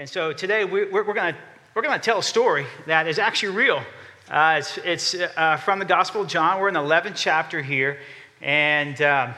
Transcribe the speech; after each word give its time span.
And 0.00 0.08
so 0.08 0.32
today 0.32 0.64
we, 0.64 0.86
we're, 0.86 1.04
we're 1.04 1.12
going 1.12 1.34
we're 1.74 1.82
gonna 1.82 1.98
tell 1.98 2.20
a 2.20 2.22
story 2.22 2.64
that 2.86 3.06
is 3.06 3.18
actually 3.18 3.54
real. 3.54 3.82
Uh, 4.30 4.56
it's 4.58 4.78
it's 4.78 5.14
uh, 5.36 5.58
from 5.58 5.78
the 5.78 5.84
Gospel 5.84 6.22
of 6.22 6.28
John. 6.28 6.58
We're 6.58 6.68
in 6.68 6.74
the 6.74 6.80
11th 6.80 7.16
chapter 7.16 7.60
here. 7.60 7.98
And 8.40 9.02
uh, 9.02 9.34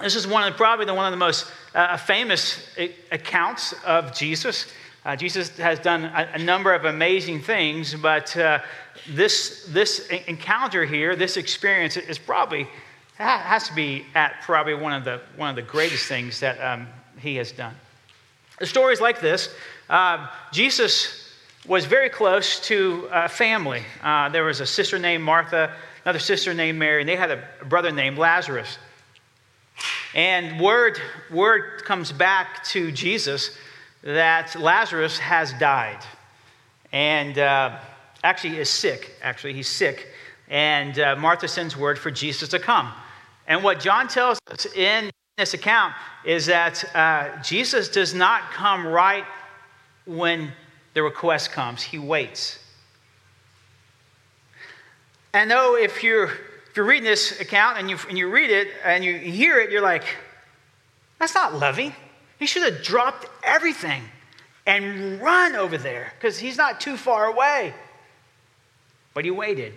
this 0.00 0.14
is 0.14 0.24
one 0.24 0.46
of 0.46 0.56
probably 0.56 0.86
the, 0.86 0.94
one 0.94 1.06
of 1.06 1.10
the 1.10 1.16
most 1.16 1.50
uh, 1.74 1.96
famous 1.96 2.72
accounts 3.10 3.74
of 3.84 4.14
Jesus. 4.14 4.72
Uh, 5.04 5.16
Jesus 5.16 5.48
has 5.58 5.80
done 5.80 6.04
a, 6.04 6.28
a, 6.34 6.38
number 6.38 6.72
of 6.72 6.84
amazing 6.84 7.42
things, 7.42 7.96
but 7.96 8.36
uh, 8.36 8.60
this, 9.08 9.66
this 9.70 10.06
encounter 10.28 10.84
here, 10.84 11.16
this 11.16 11.36
experience 11.36 11.96
is 11.96 12.16
probably 12.16 12.68
has 13.16 13.66
to 13.66 13.74
be 13.74 14.06
at 14.14 14.40
probably 14.42 14.74
one 14.74 14.92
of 14.92 15.02
the, 15.02 15.20
one 15.34 15.50
of 15.50 15.56
the 15.56 15.62
greatest 15.62 16.06
things 16.06 16.38
that 16.38 16.60
um, 16.60 16.86
he 17.18 17.34
has 17.34 17.50
done. 17.50 17.74
Is 18.60 19.00
like 19.00 19.20
this 19.20 19.54
uh, 19.88 20.28
Jesus 20.52 21.26
was 21.66 21.84
very 21.84 22.08
close 22.08 22.60
to 22.60 23.08
a 23.12 23.28
family. 23.28 23.82
Uh, 24.02 24.28
there 24.28 24.44
was 24.44 24.60
a 24.60 24.66
sister 24.66 24.98
named 24.98 25.24
Martha, 25.24 25.74
another 26.04 26.18
sister 26.18 26.54
named 26.54 26.78
Mary, 26.78 27.02
and 27.02 27.08
they 27.08 27.16
had 27.16 27.30
a 27.30 27.42
brother 27.68 27.90
named 27.90 28.18
Lazarus. 28.18 28.78
And 30.14 30.60
word, 30.60 30.98
word 31.30 31.84
comes 31.84 32.12
back 32.12 32.64
to 32.66 32.90
Jesus 32.92 33.56
that 34.02 34.54
Lazarus 34.54 35.18
has 35.18 35.52
died 35.54 36.02
and 36.92 37.38
uh, 37.38 37.78
actually 38.22 38.58
is 38.58 38.70
sick. 38.70 39.16
Actually, 39.22 39.52
he's 39.52 39.68
sick. 39.68 40.08
And 40.48 40.98
uh, 40.98 41.16
Martha 41.16 41.48
sends 41.48 41.76
word 41.76 41.98
for 41.98 42.10
Jesus 42.10 42.48
to 42.50 42.58
come. 42.58 42.92
And 43.48 43.62
what 43.62 43.80
John 43.80 44.08
tells 44.08 44.38
us 44.50 44.66
in 44.66 45.10
this 45.36 45.52
account 45.52 45.92
is 46.24 46.46
that 46.46 46.82
uh, 46.94 47.42
Jesus 47.42 47.90
does 47.90 48.14
not 48.14 48.50
come 48.52 48.86
right 48.86 49.26
when 50.06 50.50
the 50.94 51.02
request 51.02 51.52
comes, 51.52 51.82
he 51.82 51.98
waits. 51.98 52.58
And 55.34 55.50
though 55.50 55.76
if 55.76 56.02
you're, 56.02 56.30
if 56.70 56.76
you're 56.76 56.86
reading 56.86 57.04
this 57.04 57.38
account 57.38 57.76
and 57.76 57.90
you, 57.90 57.98
and 58.08 58.16
you 58.16 58.30
read 58.30 58.50
it 58.50 58.68
and 58.82 59.04
you 59.04 59.18
hear 59.18 59.60
it, 59.60 59.70
you're 59.70 59.82
like, 59.82 60.04
that's 61.18 61.34
not 61.34 61.54
loving. 61.54 61.94
He 62.38 62.46
should 62.46 62.62
have 62.62 62.82
dropped 62.82 63.26
everything 63.42 64.04
and 64.66 65.20
run 65.20 65.54
over 65.54 65.76
there 65.76 66.14
because 66.18 66.38
he's 66.38 66.56
not 66.56 66.80
too 66.80 66.96
far 66.96 67.26
away. 67.26 67.74
But 69.12 69.26
he 69.26 69.30
waited. 69.30 69.74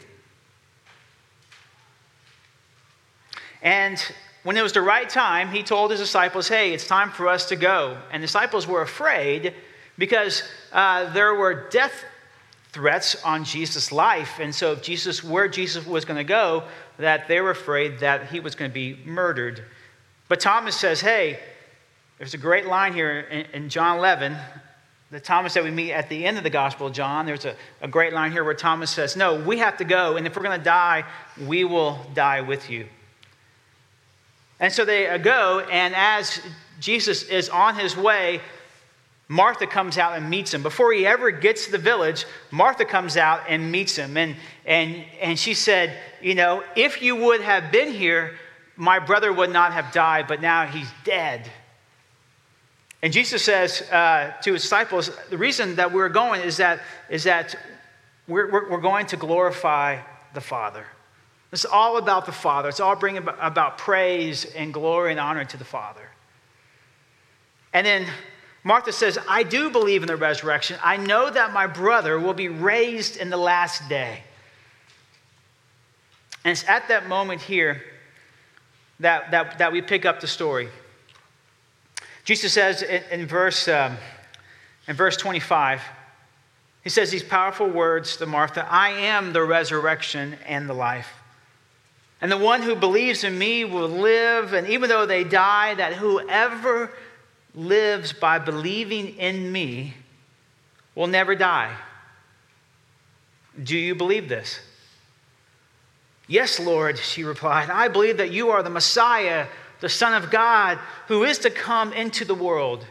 And 3.61 4.01
when 4.49 4.57
it 4.57 4.63
was 4.63 4.73
the 4.73 4.81
right 4.81 5.07
time, 5.07 5.49
he 5.49 5.61
told 5.61 5.91
his 5.91 5.99
disciples, 5.99 6.47
Hey, 6.47 6.73
it's 6.73 6.87
time 6.87 7.11
for 7.11 7.27
us 7.27 7.49
to 7.49 7.55
go. 7.55 7.99
And 8.11 8.23
the 8.23 8.25
disciples 8.25 8.65
were 8.65 8.81
afraid 8.81 9.53
because 9.99 10.41
uh, 10.71 11.13
there 11.13 11.35
were 11.35 11.69
death 11.69 12.03
threats 12.71 13.23
on 13.23 13.43
Jesus' 13.43 13.91
life. 13.91 14.39
And 14.39 14.55
so, 14.55 14.71
if 14.71 14.81
Jesus, 14.81 15.23
where 15.23 15.47
Jesus 15.47 15.85
was 15.85 16.03
going 16.03 16.17
to 16.17 16.23
go, 16.23 16.63
that 16.97 17.27
they 17.27 17.41
were 17.41 17.51
afraid 17.51 17.99
that 17.99 18.31
he 18.31 18.39
was 18.39 18.55
going 18.55 18.71
to 18.71 18.73
be 18.73 18.97
murdered. 19.05 19.63
But 20.29 20.39
Thomas 20.39 20.75
says, 20.75 20.99
Hey, 20.99 21.39
there's 22.17 22.33
a 22.33 22.39
great 22.39 22.65
line 22.65 22.93
here 22.93 23.19
in, 23.19 23.45
in 23.53 23.69
John 23.69 23.99
11 23.99 24.35
the 25.11 25.19
Thomas 25.19 25.53
that 25.55 25.63
we 25.63 25.69
meet 25.71 25.91
at 25.91 26.09
the 26.09 26.25
end 26.25 26.37
of 26.37 26.43
the 26.43 26.49
Gospel 26.51 26.87
of 26.87 26.93
John, 26.93 27.25
there's 27.25 27.45
a, 27.45 27.55
a 27.81 27.87
great 27.87 28.13
line 28.13 28.31
here 28.31 28.43
where 28.43 28.53
Thomas 28.53 28.91
says, 28.91 29.15
No, 29.15 29.43
we 29.43 29.57
have 29.59 29.77
to 29.77 29.83
go, 29.83 30.17
and 30.17 30.25
if 30.27 30.35
we're 30.35 30.43
going 30.43 30.59
to 30.59 30.63
die, 30.63 31.03
we 31.47 31.63
will 31.63 31.99
die 32.15 32.41
with 32.41 32.69
you. 32.69 32.85
And 34.59 34.71
so 34.73 34.85
they 34.85 35.17
go, 35.19 35.61
and 35.71 35.95
as 35.95 36.41
Jesus 36.79 37.23
is 37.23 37.49
on 37.49 37.75
his 37.75 37.95
way, 37.95 38.41
Martha 39.31 39.67
comes 39.67 39.99
out 39.99 40.17
and 40.17 40.27
meets 40.27 40.53
him. 40.53 40.63
Before 40.63 40.91
he 40.91 41.05
ever 41.05 41.29
gets 41.29 41.65
to 41.65 41.71
the 41.71 41.77
village, 41.77 42.25
Martha 42.49 42.83
comes 42.83 43.15
out 43.15 43.41
and 43.47 43.71
meets 43.71 43.95
him. 43.95 44.17
And, 44.17 44.35
and, 44.65 45.05
and 45.21 45.37
she 45.37 45.53
said, 45.53 45.95
You 46.21 46.33
know, 46.33 46.63
if 46.75 47.01
you 47.01 47.15
would 47.15 47.41
have 47.41 47.71
been 47.71 47.93
here, 47.93 48.37
my 48.75 48.97
brother 48.97 49.31
would 49.31 49.51
not 49.51 49.71
have 49.73 49.91
died, 49.91 50.27
but 50.27 50.41
now 50.41 50.65
he's 50.65 50.89
dead. 51.03 51.49
And 53.03 53.13
Jesus 53.13 53.43
says 53.43 53.83
uh, 53.91 54.33
to 54.41 54.53
his 54.53 54.63
disciples, 54.63 55.11
The 55.29 55.37
reason 55.37 55.75
that 55.75 55.93
we're 55.93 56.09
going 56.09 56.41
is 56.41 56.57
that, 56.57 56.81
is 57.09 57.23
that 57.25 57.55
we're, 58.27 58.51
we're, 58.51 58.69
we're 58.71 58.81
going 58.81 59.05
to 59.07 59.17
glorify 59.17 60.01
the 60.33 60.41
Father. 60.41 60.85
It's 61.51 61.65
all 61.65 61.97
about 61.97 62.25
the 62.25 62.31
Father. 62.31 62.69
It's 62.69 62.79
all 62.79 62.95
bringing 62.95 63.27
about 63.39 63.77
praise 63.77 64.45
and 64.45 64.73
glory 64.73 65.11
and 65.11 65.19
honor 65.19 65.45
to 65.45 65.57
the 65.57 65.65
Father. 65.65 66.07
And 67.73 67.85
then 67.85 68.05
Martha 68.63 68.91
says, 68.91 69.17
I 69.27 69.43
do 69.43 69.69
believe 69.69 70.03
in 70.03 70.07
the 70.07 70.15
resurrection. 70.15 70.77
I 70.83 70.97
know 70.97 71.29
that 71.29 71.53
my 71.53 71.65
brother 71.65 72.19
will 72.19 72.33
be 72.33 72.49
raised 72.49 73.17
in 73.17 73.29
the 73.29 73.37
last 73.37 73.87
day. 73.89 74.21
And 76.43 76.51
it's 76.51 76.67
at 76.67 76.87
that 76.89 77.07
moment 77.07 77.41
here 77.41 77.81
that, 78.99 79.31
that, 79.31 79.57
that 79.59 79.71
we 79.71 79.81
pick 79.81 80.05
up 80.05 80.19
the 80.19 80.27
story. 80.27 80.69
Jesus 82.25 82.53
says 82.53 82.83
in, 82.83 83.01
in 83.11 83.27
verse, 83.27 83.67
um, 83.67 83.97
in 84.87 84.95
verse 84.95 85.17
25, 85.17 85.81
he 86.83 86.89
says 86.89 87.11
these 87.11 87.23
powerful 87.23 87.67
words 87.67 88.17
to 88.17 88.25
Martha 88.25 88.67
I 88.69 88.89
am 88.89 89.33
the 89.33 89.43
resurrection 89.43 90.35
and 90.45 90.69
the 90.69 90.73
life. 90.73 91.18
And 92.21 92.31
the 92.31 92.37
one 92.37 92.61
who 92.61 92.75
believes 92.75 93.23
in 93.23 93.37
me 93.37 93.63
will 93.63 93.87
live, 93.87 94.53
and 94.53 94.67
even 94.67 94.89
though 94.89 95.05
they 95.05 95.23
die, 95.23 95.75
that 95.75 95.93
whoever 95.93 96.91
lives 97.55 98.11
by 98.11 98.39
believing 98.39 99.15
in 99.17 99.51
me 99.51 99.93
will 100.95 101.07
never 101.07 101.33
die. 101.35 101.73
Do 103.61 103.77
you 103.77 103.95
believe 103.95 104.27
this? 104.27 104.59
Yes, 106.27 106.59
Lord, 106.59 106.97
she 106.97 107.23
replied. 107.23 107.69
I 107.69 107.87
believe 107.87 108.17
that 108.17 108.31
you 108.31 108.49
are 108.49 108.61
the 108.61 108.69
Messiah, 108.69 109.47
the 109.79 109.89
Son 109.89 110.13
of 110.13 110.29
God, 110.29 110.77
who 111.07 111.23
is 111.23 111.39
to 111.39 111.49
come 111.49 111.93
into 111.93 112.25
the 112.25 112.35
world. 112.35 112.85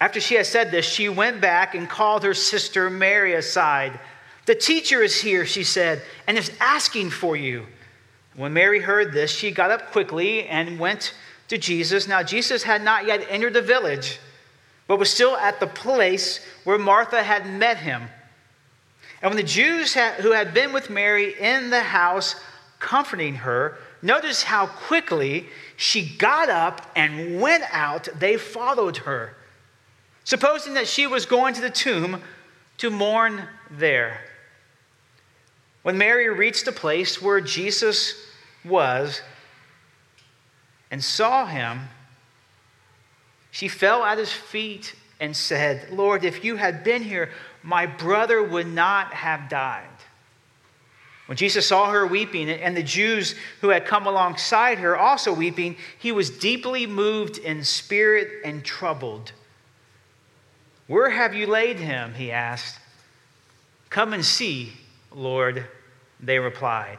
After 0.00 0.20
she 0.20 0.34
had 0.34 0.46
said 0.46 0.70
this, 0.70 0.86
she 0.86 1.08
went 1.08 1.40
back 1.40 1.74
and 1.74 1.88
called 1.88 2.22
her 2.22 2.34
sister 2.34 2.90
Mary 2.90 3.34
aside. 3.34 3.98
The 4.44 4.54
teacher 4.54 5.02
is 5.02 5.20
here, 5.20 5.46
she 5.46 5.64
said, 5.64 6.02
and 6.26 6.36
is 6.36 6.52
asking 6.60 7.10
for 7.10 7.36
you. 7.36 7.66
When 8.36 8.52
Mary 8.52 8.80
heard 8.80 9.12
this, 9.12 9.30
she 9.30 9.50
got 9.50 9.70
up 9.70 9.90
quickly 9.92 10.46
and 10.46 10.78
went 10.78 11.14
to 11.48 11.56
Jesus. 11.56 12.06
Now, 12.06 12.22
Jesus 12.22 12.62
had 12.62 12.82
not 12.82 13.06
yet 13.06 13.26
entered 13.30 13.54
the 13.54 13.62
village, 13.62 14.18
but 14.86 14.98
was 14.98 15.10
still 15.10 15.36
at 15.36 15.58
the 15.58 15.66
place 15.66 16.40
where 16.64 16.78
Martha 16.78 17.22
had 17.22 17.46
met 17.46 17.78
him. 17.78 18.02
And 19.22 19.30
when 19.30 19.36
the 19.36 19.42
Jews 19.42 19.94
who 19.94 20.32
had 20.32 20.52
been 20.52 20.74
with 20.74 20.90
Mary 20.90 21.34
in 21.40 21.70
the 21.70 21.80
house 21.80 22.36
comforting 22.78 23.36
her, 23.36 23.78
noticed 24.02 24.44
how 24.44 24.66
quickly 24.66 25.46
she 25.76 26.16
got 26.16 26.50
up 26.50 26.90
and 26.94 27.40
went 27.40 27.64
out, 27.72 28.08
they 28.18 28.36
followed 28.36 28.98
her, 28.98 29.34
supposing 30.24 30.74
that 30.74 30.86
she 30.86 31.06
was 31.06 31.24
going 31.24 31.54
to 31.54 31.62
the 31.62 31.70
tomb 31.70 32.20
to 32.76 32.90
mourn 32.90 33.44
there. 33.70 34.20
When 35.82 35.96
Mary 35.96 36.28
reached 36.28 36.66
the 36.66 36.72
place 36.72 37.22
where 37.22 37.40
Jesus 37.40 38.25
was 38.66 39.22
and 40.90 41.02
saw 41.02 41.46
him, 41.46 41.88
she 43.50 43.68
fell 43.68 44.04
at 44.04 44.18
his 44.18 44.32
feet 44.32 44.94
and 45.18 45.34
said, 45.34 45.90
Lord, 45.90 46.24
if 46.24 46.44
you 46.44 46.56
had 46.56 46.84
been 46.84 47.02
here, 47.02 47.30
my 47.62 47.86
brother 47.86 48.42
would 48.42 48.66
not 48.66 49.14
have 49.14 49.48
died. 49.48 49.88
When 51.26 51.36
Jesus 51.36 51.66
saw 51.66 51.90
her 51.90 52.06
weeping, 52.06 52.48
and 52.48 52.76
the 52.76 52.82
Jews 52.82 53.34
who 53.60 53.70
had 53.70 53.84
come 53.84 54.06
alongside 54.06 54.78
her 54.78 54.96
also 54.96 55.32
weeping, 55.32 55.76
he 55.98 56.12
was 56.12 56.30
deeply 56.30 56.86
moved 56.86 57.38
in 57.38 57.64
spirit 57.64 58.42
and 58.44 58.64
troubled. 58.64 59.32
Where 60.86 61.10
have 61.10 61.34
you 61.34 61.48
laid 61.48 61.80
him? 61.80 62.14
He 62.14 62.30
asked. 62.30 62.78
Come 63.90 64.12
and 64.12 64.24
see, 64.24 64.74
Lord, 65.10 65.66
they 66.20 66.38
replied. 66.38 66.98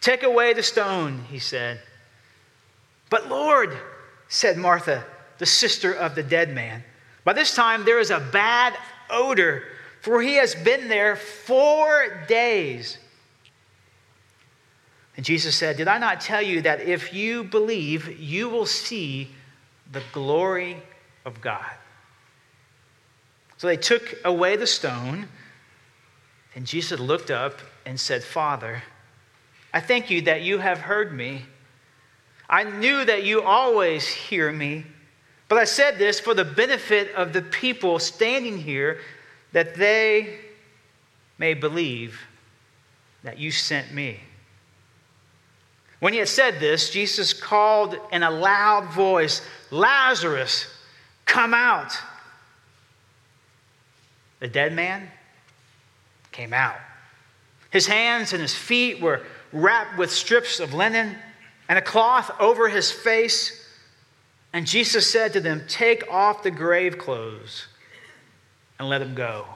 Take 0.00 0.22
away 0.22 0.52
the 0.52 0.62
stone, 0.62 1.24
he 1.30 1.38
said. 1.38 1.80
But 3.10 3.28
Lord, 3.28 3.76
said 4.28 4.56
Martha, 4.56 5.04
the 5.38 5.46
sister 5.46 5.92
of 5.92 6.14
the 6.14 6.22
dead 6.22 6.54
man. 6.54 6.84
By 7.24 7.32
this 7.32 7.54
time, 7.54 7.84
there 7.84 7.98
is 7.98 8.10
a 8.10 8.20
bad 8.20 8.76
odor, 9.10 9.64
for 10.00 10.20
he 10.22 10.34
has 10.34 10.54
been 10.54 10.88
there 10.88 11.16
four 11.16 12.24
days. 12.28 12.98
And 15.16 15.24
Jesus 15.24 15.56
said, 15.56 15.76
Did 15.76 15.88
I 15.88 15.98
not 15.98 16.20
tell 16.20 16.42
you 16.42 16.62
that 16.62 16.80
if 16.80 17.12
you 17.12 17.44
believe, 17.44 18.20
you 18.20 18.48
will 18.48 18.66
see 18.66 19.28
the 19.90 20.02
glory 20.12 20.76
of 21.24 21.40
God? 21.40 21.72
So 23.56 23.66
they 23.66 23.76
took 23.76 24.16
away 24.24 24.56
the 24.56 24.66
stone, 24.66 25.26
and 26.54 26.64
Jesus 26.64 27.00
looked 27.00 27.30
up 27.30 27.58
and 27.84 27.98
said, 27.98 28.22
Father, 28.22 28.82
I 29.72 29.80
thank 29.80 30.10
you 30.10 30.22
that 30.22 30.42
you 30.42 30.58
have 30.58 30.78
heard 30.78 31.12
me. 31.12 31.42
I 32.48 32.64
knew 32.64 33.04
that 33.04 33.24
you 33.24 33.42
always 33.42 34.06
hear 34.06 34.50
me, 34.50 34.86
but 35.48 35.58
I 35.58 35.64
said 35.64 35.98
this 35.98 36.18
for 36.18 36.34
the 36.34 36.44
benefit 36.44 37.14
of 37.14 37.32
the 37.32 37.42
people 37.42 37.98
standing 37.98 38.58
here, 38.58 39.00
that 39.52 39.74
they 39.74 40.38
may 41.38 41.54
believe 41.54 42.20
that 43.22 43.38
you 43.38 43.50
sent 43.50 43.92
me. 43.92 44.20
When 46.00 46.12
he 46.12 46.18
had 46.18 46.28
said 46.28 46.60
this, 46.60 46.90
Jesus 46.90 47.32
called 47.32 47.96
in 48.12 48.22
a 48.22 48.30
loud 48.30 48.92
voice, 48.92 49.42
Lazarus, 49.70 50.66
come 51.24 51.52
out. 51.52 51.92
The 54.40 54.48
dead 54.48 54.72
man 54.72 55.10
came 56.30 56.52
out. 56.52 56.76
His 57.70 57.86
hands 57.86 58.32
and 58.32 58.40
his 58.40 58.54
feet 58.54 59.00
were 59.00 59.22
wrapped 59.52 59.98
with 59.98 60.10
strips 60.10 60.60
of 60.60 60.74
linen 60.74 61.16
and 61.68 61.78
a 61.78 61.82
cloth 61.82 62.30
over 62.40 62.68
his 62.68 62.90
face. 62.90 63.66
And 64.52 64.66
Jesus 64.66 65.10
said 65.10 65.32
to 65.34 65.40
them, 65.40 65.62
Take 65.68 66.10
off 66.10 66.42
the 66.42 66.50
grave 66.50 66.98
clothes 66.98 67.66
and 68.78 68.88
let 68.88 69.02
him 69.02 69.14
go. 69.14 69.46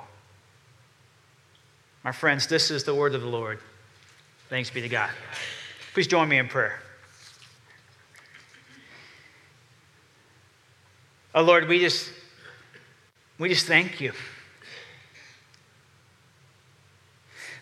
My 2.05 2.12
friends, 2.12 2.47
this 2.47 2.71
is 2.71 2.85
the 2.85 2.94
word 2.94 3.15
of 3.15 3.23
the 3.23 3.29
Lord. 3.29 3.59
Thanks 4.49 4.71
be 4.71 4.83
to 4.83 4.89
God. 4.89 5.11
Please 5.95 6.06
join 6.06 6.29
me 6.29 6.38
in 6.38 6.49
prayer. 6.49 6.81
Oh 11.35 11.43
Lord, 11.43 11.69
we 11.69 11.79
just 11.79 12.11
we 13.38 13.49
just 13.49 13.67
thank 13.67 14.00
you. 14.00 14.12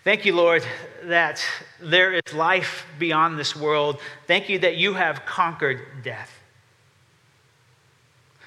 Thank 0.03 0.25
you, 0.25 0.35
Lord, 0.35 0.65
that 1.05 1.45
there 1.79 2.15
is 2.15 2.33
life 2.33 2.87
beyond 2.99 3.39
this 3.39 3.55
world. 3.55 4.01
Thank 4.27 4.49
you 4.49 4.59
that 4.61 4.77
you 4.77 4.95
have 4.95 5.27
conquered 5.27 5.81
death. 6.03 6.33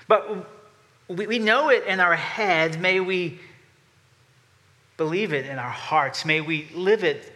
But 0.07 0.49
we 1.07 1.37
know 1.37 1.69
it 1.69 1.85
in 1.85 1.99
our 1.99 2.15
heads. 2.15 2.77
May 2.77 2.99
we 2.99 3.39
believe 4.97 5.31
it 5.31 5.45
in 5.45 5.59
our 5.59 5.69
hearts. 5.69 6.25
May 6.25 6.41
we 6.41 6.69
live 6.73 7.03
it 7.03 7.31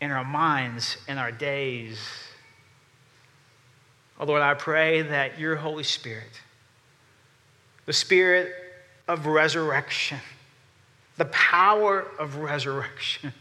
in 0.00 0.10
our 0.10 0.24
minds, 0.24 0.96
in 1.06 1.16
our 1.16 1.30
days. 1.30 1.98
Oh 4.18 4.26
Lord, 4.26 4.42
I 4.42 4.54
pray 4.54 5.02
that 5.02 5.38
your 5.38 5.54
Holy 5.56 5.84
Spirit, 5.84 6.40
the 7.86 7.92
Spirit 7.92 8.52
of 9.06 9.26
resurrection, 9.26 10.18
the 11.18 11.26
power 11.26 12.06
of 12.18 12.36
resurrection 12.36 13.32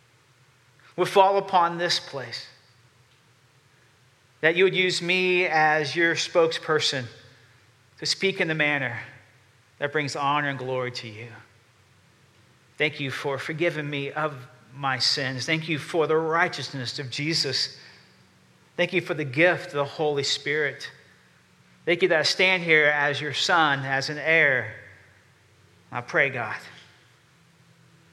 would 0.96 1.08
fall 1.08 1.38
upon 1.38 1.78
this 1.78 1.98
place. 1.98 2.46
That 4.42 4.56
you 4.56 4.64
would 4.64 4.74
use 4.74 5.02
me 5.02 5.46
as 5.46 5.96
your 5.96 6.14
spokesperson 6.14 7.04
to 7.98 8.06
speak 8.06 8.40
in 8.40 8.48
the 8.48 8.54
manner 8.54 9.00
that 9.78 9.92
brings 9.92 10.14
honor 10.16 10.48
and 10.48 10.58
glory 10.58 10.92
to 10.92 11.08
you. 11.08 11.28
Thank 12.78 13.00
you 13.00 13.10
for 13.10 13.38
forgiving 13.38 13.88
me 13.88 14.12
of 14.12 14.34
my 14.74 14.98
sins. 14.98 15.44
Thank 15.44 15.68
you 15.68 15.78
for 15.78 16.06
the 16.06 16.16
righteousness 16.16 16.98
of 16.98 17.10
Jesus. 17.10 17.76
Thank 18.76 18.92
you 18.92 19.00
for 19.00 19.14
the 19.14 19.24
gift 19.24 19.68
of 19.68 19.72
the 19.72 19.84
Holy 19.84 20.22
Spirit. 20.22 20.90
Thank 21.84 22.02
you 22.02 22.08
that 22.08 22.20
I 22.20 22.22
stand 22.22 22.62
here 22.62 22.86
as 22.86 23.20
your 23.20 23.34
son, 23.34 23.80
as 23.80 24.10
an 24.10 24.18
heir 24.18 24.74
I 25.92 26.00
pray, 26.00 26.30
God, 26.30 26.56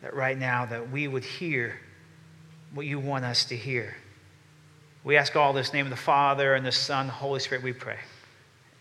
that 0.01 0.15
right 0.15 0.37
now 0.37 0.65
that 0.65 0.91
we 0.91 1.07
would 1.07 1.23
hear 1.23 1.79
what 2.73 2.85
you 2.85 2.99
want 2.99 3.23
us 3.23 3.45
to 3.45 3.55
hear. 3.55 3.95
We 5.03 5.15
ask 5.15 5.35
all 5.35 5.53
this 5.53 5.73
name 5.73 5.85
of 5.85 5.89
the 5.89 5.95
Father 5.95 6.55
and 6.55 6.65
the 6.65 6.71
Son, 6.71 7.07
the 7.07 7.13
Holy 7.13 7.39
Spirit, 7.39 7.63
we 7.63 7.73
pray. 7.73 7.97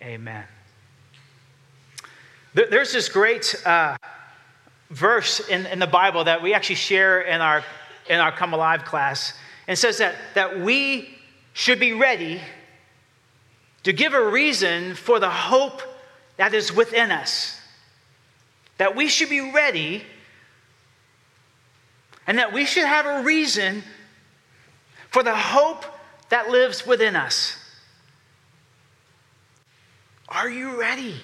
Amen. 0.03 0.45
There's 2.55 2.93
this 2.93 3.11
great 3.11 3.55
uh, 3.67 3.97
verse 4.91 5.41
in, 5.41 5.67
in 5.67 5.79
the 5.79 5.87
Bible 5.87 6.25
that 6.25 6.43
we 6.43 6.55
actually 6.55 6.77
share 6.77 7.21
in 7.21 7.43
our, 7.43 7.63
in 8.09 8.19
our 8.19 8.33
Come 8.33 8.55
Alive 8.55 8.85
class. 8.85 9.35
And 9.69 9.79
says 9.79 9.99
that, 9.99 10.15
that 10.35 10.61
we 10.61 11.11
should 11.53 11.81
be 11.81 11.93
ready 11.93 12.41
to 13.83 13.93
give 13.93 14.15
a 14.15 14.31
reason 14.31 14.95
for 14.95 15.21
the 15.21 15.29
hope 15.29 15.83
that 16.39 16.55
is 16.55 16.73
within 16.73 17.11
us 17.11 17.61
that 18.79 18.95
we 18.95 19.09
should 19.09 19.31
be 19.31 19.53
ready 19.53 20.03
and 22.27 22.39
that 22.39 22.53
we 22.53 22.65
should 22.65 22.85
have 22.85 23.07
a 23.07 23.23
reason 23.23 23.83
for 25.11 25.23
the 25.23 25.35
hope 25.35 25.85
that 26.29 26.51
lives 26.51 26.87
within 26.87 27.17
us. 27.17 27.57
Are 30.29 30.51
you 30.51 30.79
ready? 30.79 31.15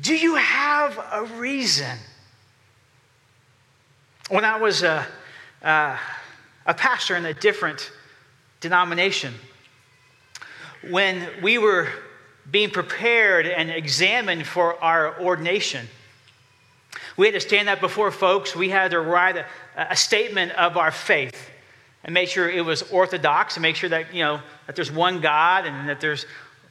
Do 0.00 0.14
you 0.14 0.36
have 0.36 0.98
a 1.12 1.24
reason? 1.36 1.98
When 4.28 4.44
I 4.44 4.58
was 4.58 4.82
a, 4.82 5.06
a, 5.62 5.98
a 6.66 6.74
pastor 6.74 7.16
in 7.16 7.26
a 7.26 7.34
different 7.34 7.90
denomination, 8.60 9.34
when 10.88 11.28
we 11.42 11.58
were 11.58 11.88
being 12.50 12.70
prepared 12.70 13.46
and 13.46 13.70
examined 13.70 14.46
for 14.46 14.82
our 14.82 15.20
ordination, 15.20 15.88
we 17.16 17.26
had 17.26 17.34
to 17.34 17.40
stand 17.40 17.68
up 17.68 17.80
before 17.80 18.10
folks. 18.10 18.56
We 18.56 18.70
had 18.70 18.90
to 18.90 19.00
write 19.00 19.36
a, 19.36 19.46
a 19.76 19.96
statement 19.96 20.52
of 20.52 20.76
our 20.76 20.90
faith 20.90 21.50
and 22.02 22.12
make 22.12 22.28
sure 22.28 22.50
it 22.50 22.64
was 22.64 22.82
orthodox 22.90 23.56
and 23.56 23.62
make 23.62 23.76
sure 23.76 23.90
that, 23.90 24.12
you 24.14 24.22
know, 24.22 24.40
that 24.66 24.76
there's 24.76 24.92
one 24.92 25.20
God 25.20 25.66
and 25.66 25.88
that 25.88 26.00
there's 26.00 26.26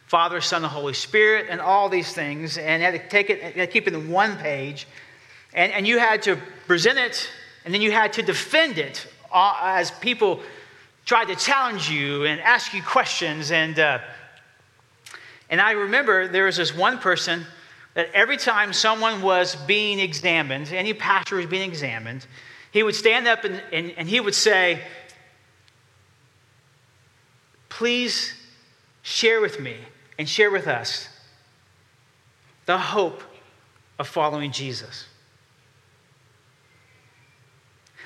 Father, 0.07 0.42
Son, 0.42 0.63
and 0.63 0.72
Holy 0.72 0.94
Spirit 0.94 1.48
and 1.50 1.60
all 1.60 1.90
these 1.90 2.13
things. 2.13 2.57
And 2.57 2.84
had 2.84 2.92
to 2.92 3.10
take 3.10 3.29
it, 3.29 3.56
had 3.56 3.72
keep 3.72 3.88
it 3.88 3.94
in 3.94 4.12
one 4.12 4.38
page. 4.38 4.88
And, 5.53 5.72
and 5.72 5.88
you 5.88 5.98
had 5.98 6.22
to 6.24 6.38
present 6.67 7.00
it 7.00 7.29
and 7.65 7.74
then 7.74 7.82
you 7.82 7.91
had 7.91 8.13
to 8.13 8.22
defend 8.22 8.77
it 8.77 9.08
uh, 9.32 9.58
as 9.62 9.91
people 9.91 10.41
tried 11.06 11.25
to 11.25 11.36
challenge 11.36 11.89
you 11.89 12.25
and 12.25 12.39
ask 12.41 12.74
you 12.74 12.82
questions. 12.84 13.51
And, 13.51 13.79
uh, 13.79 14.00
and 15.50 15.62
I 15.62 15.72
remember 15.72 16.27
there 16.27 16.46
was 16.46 16.58
this 16.58 16.75
one 16.75 17.00
person 17.00 17.46
that 17.93 18.09
every 18.13 18.38
time 18.38 18.73
someone 18.73 19.21
was 19.21 19.55
being 19.55 20.00
examined, 20.00 20.71
any 20.71 20.93
pastor 20.93 21.38
was 21.38 21.45
being 21.45 21.69
examined, 21.69 22.25
he 22.71 22.81
would 22.81 22.95
stand 22.95 23.27
up 23.27 23.43
and, 23.43 23.62
and, 23.71 23.93
and 23.97 24.09
he 24.09 24.19
would 24.19 24.35
say, 24.35 24.81
Please 27.69 28.33
share 29.01 29.41
with 29.41 29.59
me 29.59 29.77
and 30.19 30.29
share 30.29 30.51
with 30.51 30.67
us 30.67 31.09
the 32.65 32.77
hope 32.77 33.23
of 33.97 34.07
following 34.07 34.51
Jesus. 34.51 35.07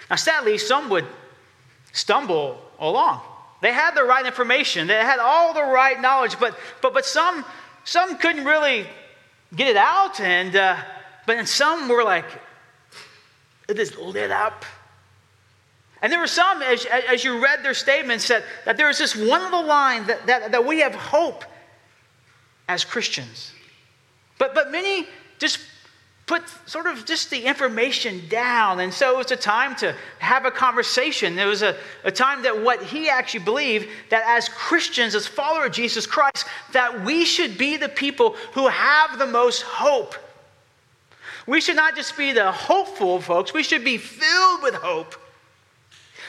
Now, 0.09 0.15
sadly, 0.15 0.57
some 0.57 0.89
would 0.89 1.05
stumble 1.91 2.61
along. 2.79 3.21
They 3.61 3.73
had 3.73 3.93
the 3.93 4.03
right 4.03 4.25
information, 4.25 4.87
they 4.87 4.95
had 4.95 5.19
all 5.19 5.53
the 5.53 5.63
right 5.63 5.99
knowledge, 5.99 6.39
but, 6.39 6.57
but, 6.81 6.93
but 6.93 7.05
some, 7.05 7.43
some 7.83 8.17
couldn't 8.17 8.45
really 8.45 8.87
get 9.55 9.67
it 9.67 9.77
out. 9.77 10.19
And, 10.19 10.55
uh, 10.55 10.77
but 11.25 11.35
then 11.35 11.45
some 11.45 11.87
were 11.89 12.03
like, 12.03 12.25
it 13.67 13.79
is 13.79 13.97
lit 13.97 14.31
up. 14.31 14.65
And 16.01 16.11
there 16.11 16.19
were 16.19 16.27
some, 16.27 16.61
as, 16.61 16.85
as 16.85 17.23
you 17.23 17.43
read 17.43 17.63
their 17.63 17.73
statements, 17.73 18.27
that, 18.27 18.43
that 18.65 18.77
there 18.77 18.89
is 18.89 18.97
this 18.97 19.15
one 19.15 19.41
little 19.41 19.65
line 19.65 20.05
that, 20.07 20.25
that, 20.27 20.51
that 20.51 20.65
we 20.65 20.79
have 20.79 20.93
hope 20.93 21.43
as 22.67 22.85
Christians. 22.85 23.51
But, 24.37 24.53
but 24.53 24.71
many 24.71 25.07
just 25.39 25.59
put 26.27 26.43
sort 26.65 26.87
of 26.87 27.05
just 27.05 27.29
the 27.29 27.39
information 27.39 28.21
down. 28.27 28.81
And 28.81 28.93
so 28.93 29.13
it 29.13 29.17
was 29.17 29.31
a 29.31 29.37
time 29.37 29.75
to 29.77 29.95
have 30.19 30.45
a 30.45 30.51
conversation. 30.51 31.39
It 31.39 31.45
was 31.45 31.61
a, 31.61 31.77
a 32.03 32.11
time 32.11 32.43
that 32.43 32.61
what 32.61 32.83
he 32.83 33.09
actually 33.09 33.45
believed 33.45 33.87
that 34.09 34.23
as 34.27 34.49
Christians, 34.49 35.15
as 35.15 35.25
followers 35.25 35.67
of 35.67 35.71
Jesus 35.73 36.05
Christ, 36.05 36.45
that 36.73 37.05
we 37.05 37.23
should 37.23 37.57
be 37.57 37.77
the 37.77 37.87
people 37.87 38.35
who 38.53 38.67
have 38.67 39.17
the 39.17 39.25
most 39.25 39.61
hope. 39.61 40.15
We 41.47 41.61
should 41.61 41.77
not 41.77 41.95
just 41.95 42.17
be 42.17 42.33
the 42.33 42.51
hopeful 42.51 43.21
folks, 43.21 43.53
we 43.53 43.63
should 43.63 43.85
be 43.85 43.97
filled 43.97 44.63
with 44.63 44.75
hope. 44.75 45.15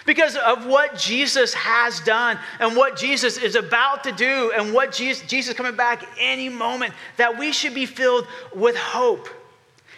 because 0.07 0.37
of 0.37 0.65
what 0.65 0.97
Jesus 0.97 1.53
has 1.53 2.01
done 2.01 2.39
and 2.61 2.75
what 2.75 2.97
Jesus 2.97 3.37
is 3.37 3.57
about 3.57 4.05
to 4.05 4.13
do 4.13 4.53
and 4.57 4.73
what 4.73 4.91
Jesus, 4.91 5.27
Jesus 5.27 5.55
coming 5.55 5.77
back 5.77 6.03
any 6.19 6.49
moment, 6.49 6.95
that 7.19 7.37
we 7.37 7.53
should 7.53 7.75
be 7.75 7.85
filled 7.85 8.27
with 8.55 8.75
hope. 8.75 9.29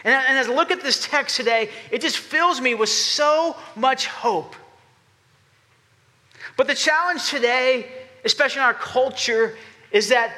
And, 0.05 0.15
and 0.15 0.39
as 0.39 0.49
I 0.49 0.55
look 0.55 0.71
at 0.71 0.83
this 0.83 1.07
text 1.07 1.37
today, 1.37 1.71
it 1.91 2.01
just 2.01 2.19
fills 2.19 2.61
me 2.61 2.75
with 2.75 2.89
so 2.89 3.57
much 3.77 4.07
hope. 4.07 4.57
But 6.57 6.67
the 6.67 6.75
challenge 6.75 7.29
today, 7.29 7.87
especially 8.25 8.61
in 8.61 8.67
our 8.67 8.75
culture, 8.75 9.57
is 9.93 10.09
that, 10.09 10.33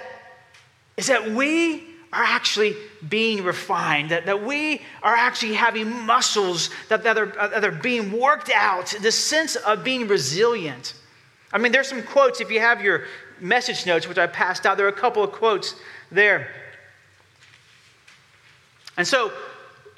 is 0.97 1.07
that 1.07 1.31
we 1.31 1.85
are 2.13 2.23
actually 2.23 2.77
being 3.09 3.43
refined, 3.43 4.11
that, 4.11 4.27
that 4.27 4.45
we 4.45 4.83
are 5.03 5.15
actually 5.15 5.55
having 5.55 5.91
muscles 6.05 6.69
that, 6.89 7.03
that, 7.05 7.17
are, 7.17 7.39
uh, 7.39 7.49
that 7.49 7.65
are 7.65 7.71
being 7.71 8.13
worked 8.13 8.51
out, 8.55 8.95
the 9.01 9.11
sense 9.11 9.57
of 9.57 9.83
being 9.83 10.07
resilient. 10.07 10.95
I 11.53 11.59
mean, 11.59 11.73
there's 11.73 11.89
some 11.89 12.03
quotes, 12.03 12.41
if 12.41 12.51
you 12.51 12.61
have 12.61 12.83
your 12.83 13.05
message 13.41 13.87
notes, 13.87 14.07
which 14.07 14.19
I 14.19 14.27
passed 14.27 14.67
out, 14.67 14.77
there 14.77 14.87
are 14.87 14.91
a 14.91 14.93
couple 14.93 15.25
of 15.25 15.33
quotes 15.33 15.75
there. 16.11 16.49
And 18.97 19.07
so, 19.07 19.33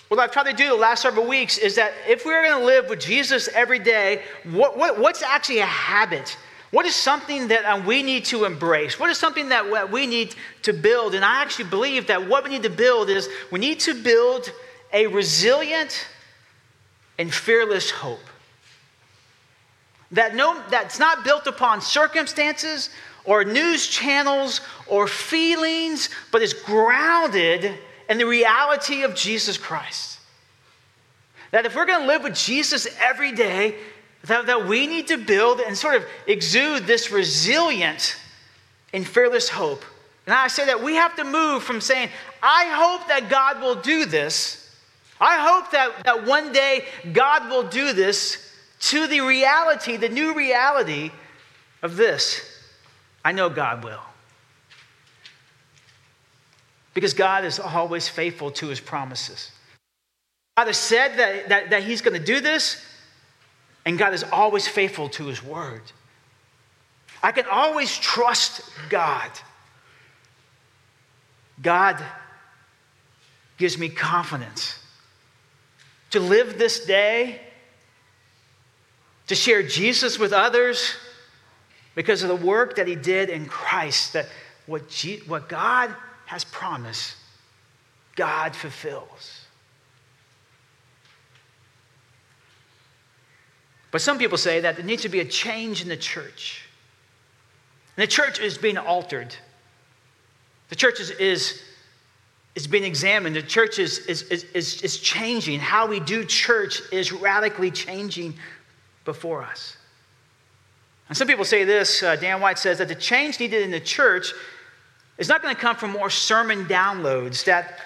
what 0.09 0.21
I've 0.21 0.31
tried 0.31 0.51
to 0.51 0.53
do 0.53 0.69
the 0.69 0.75
last 0.75 1.03
several 1.03 1.27
weeks 1.27 1.59
is 1.59 1.77
that 1.77 1.93
if 2.09 2.25
we're 2.25 2.43
going 2.43 2.61
to 2.61 2.67
live 2.67 2.89
with 2.89 3.01
Jesus 3.01 3.49
every 3.49 3.79
day, 3.79 4.23
what, 4.45 4.77
what, 4.77 4.99
what's 4.99 5.23
actually 5.23 5.61
a 5.61 5.67
habit 5.67 6.37
what 6.75 6.87
is 6.87 6.97
something 6.97 7.47
that 7.49 7.65
uh, 7.65 7.81
we 7.87 8.03
need 8.03 8.25
to 8.27 8.47
embrace? 8.47 8.99
What 8.99 9.09
is 9.09 9.17
something 9.17 9.51
that 9.51 9.93
we 9.93 10.09
need 10.09 10.35
to 10.63 10.73
build? 10.73 11.15
And 11.15 11.25
I 11.25 11.41
actually 11.41 11.67
believe 11.67 12.09
that 12.09 12.29
what 12.29 12.43
we 12.43 12.51
need 12.51 12.65
to 12.65 12.69
build 12.69 13.09
is 13.11 13.29
we 13.53 13.61
need 13.61 13.79
to 13.81 13.95
build 13.95 14.51
a 14.93 15.07
resilient 15.07 16.09
and 17.17 17.33
fearless 17.33 17.93
hope. 17.93 18.19
That 20.11 20.35
no, 20.35 20.61
that's 20.69 20.99
not 20.99 21.23
built 21.23 21.47
upon 21.47 21.81
circumstances 21.81 22.91
or 23.25 23.45
news 23.45 23.87
channels 23.87 24.61
or 24.89 25.07
feelings, 25.07 26.09
but 26.33 26.43
is 26.43 26.55
grounded 26.55 27.79
in 28.09 28.19
the 28.19 28.27
reality 28.27 29.03
of 29.03 29.15
Jesus 29.15 29.57
Christ. 29.57 30.19
That 31.51 31.67
if 31.67 31.75
we're 31.75 31.87
going 31.87 32.01
to 32.01 32.07
live 32.07 32.23
with 32.23 32.35
Jesus 32.35 32.87
every 33.01 33.33
day, 33.33 33.77
that, 34.25 34.47
that 34.47 34.67
we 34.67 34.87
need 34.87 35.09
to 35.09 35.19
build 35.19 35.61
and 35.61 35.77
sort 35.77 35.97
of 35.97 36.05
exude 36.27 36.87
this 36.87 37.11
resilient 37.11 38.17
and 38.93 39.07
fearless 39.07 39.49
hope. 39.49 39.85
And 40.27 40.35
I 40.35 40.49
say 40.49 40.67
that 40.67 40.83
we 40.83 40.95
have 40.95 41.15
to 41.17 41.25
move 41.25 41.63
from 41.63 41.81
saying, 41.81 42.09
I 42.43 42.65
hope 42.67 43.09
that 43.09 43.29
God 43.29 43.61
will 43.61 43.77
do 43.77 44.07
this. 44.07 44.61
I 45.21 45.37
hope 45.47 45.71
that, 45.73 46.05
that 46.05 46.27
one 46.27 46.53
day 46.53 46.87
God 47.13 47.49
will 47.51 47.65
do 47.65 47.93
this 47.93 48.53
to 48.81 49.07
the 49.07 49.21
reality, 49.21 49.97
the 49.97 50.09
new 50.09 50.35
reality 50.35 51.11
of 51.83 51.97
this. 51.97 52.41
I 53.25 53.33
know 53.33 53.49
God 53.49 53.85
will. 53.85 54.01
Because 56.95 57.13
God 57.13 57.45
is 57.45 57.59
always 57.59 58.09
faithful 58.09 58.51
to 58.53 58.69
his 58.69 58.81
promises. 58.81 59.51
God 60.57 60.69
has 60.69 60.77
said 60.77 61.19
that, 61.19 61.49
that, 61.49 61.71
that 61.71 61.83
he's 61.83 62.01
going 62.01 62.19
to 62.19 62.25
do 62.25 62.41
this, 62.41 62.81
and 63.85 63.99
God 63.99 64.15
is 64.15 64.25
always 64.25 64.69
faithful 64.69 65.09
to 65.11 65.27
his 65.27 65.43
word. 65.43 65.83
I 67.23 67.33
can 67.33 67.47
always 67.51 67.97
trust 67.99 68.63
God. 68.89 69.31
God 71.61 72.03
gives 73.57 73.79
me 73.79 73.89
confidence 73.89 74.79
to 76.11 76.21
live 76.21 76.59
this 76.59 76.85
day, 76.85 77.41
to 79.27 79.35
share 79.35 79.63
Jesus 79.63 80.19
with 80.19 80.33
others 80.33 80.95
because 81.95 82.23
of 82.23 82.29
the 82.29 82.47
work 82.47 82.77
that 82.77 82.87
he 82.87 82.95
did 82.95 83.31
in 83.31 83.47
Christ, 83.47 84.13
that 84.13 84.27
what, 84.67 84.89
G- 84.89 85.23
what 85.27 85.49
God 85.49 85.95
has 86.27 86.45
promised, 86.45 87.17
God 88.17 88.55
fulfills. 88.55 89.41
But 93.91 94.01
some 94.01 94.19
people 94.19 94.39
say 94.39 94.61
that 94.61 94.77
there 94.77 94.85
needs 94.85 95.03
to 95.03 95.09
be 95.09 95.21
a 95.21 95.25
change 95.25 95.81
in 95.81 95.89
the 95.89 95.97
church. 95.97 96.67
And 97.97 98.03
the 98.03 98.09
church 98.09 98.41
is 98.41 98.59
being 98.59 98.77
altered. 98.77 99.35
The 100.69 100.75
church 100.75 100.99
is, 100.99 101.11
is, 101.11 101.63
is 102.57 102.67
being 102.67 102.83
examined. 102.83 103.37
The 103.37 103.43
church 103.43 103.79
is, 103.79 103.99
is, 104.07 104.23
is, 104.23 104.83
is 104.83 104.99
changing. 104.99 105.61
How 105.61 105.87
we 105.87 106.01
do 106.01 106.25
church 106.25 106.81
is 106.91 107.13
radically 107.13 107.71
changing 107.71 108.35
before 109.05 109.45
us. 109.45 109.77
And 111.09 111.17
some 111.17 111.29
people 111.29 111.45
say 111.45 111.65
this 111.65 112.03
uh, 112.03 112.17
Dan 112.17 112.41
White 112.41 112.59
says 112.59 112.79
that 112.79 112.89
the 112.89 112.95
change 112.95 113.39
needed 113.39 113.63
in 113.63 113.71
the 113.71 113.79
church 113.79 114.33
is 115.19 115.29
not 115.29 115.43
going 115.43 115.55
to 115.55 115.61
come 115.61 115.77
from 115.77 115.91
more 115.91 116.11
sermon 116.11 116.65
downloads, 116.67 117.45
that, 117.45 117.79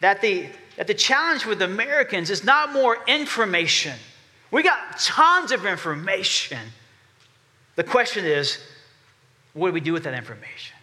that, 0.00 0.20
the, 0.20 0.46
that 0.76 0.86
the 0.86 0.94
challenge 0.94 1.46
with 1.46 1.62
Americans 1.62 2.30
is 2.30 2.44
not 2.44 2.72
more 2.72 2.98
information 3.06 3.94
we 4.50 4.62
got 4.62 4.98
tons 4.98 5.52
of 5.52 5.64
information. 5.64 6.58
The 7.76 7.84
question 7.84 8.24
is, 8.24 8.58
what 9.52 9.68
do 9.68 9.72
we 9.72 9.80
do 9.80 9.92
with 9.92 10.04
that 10.04 10.14
information? 10.14 10.76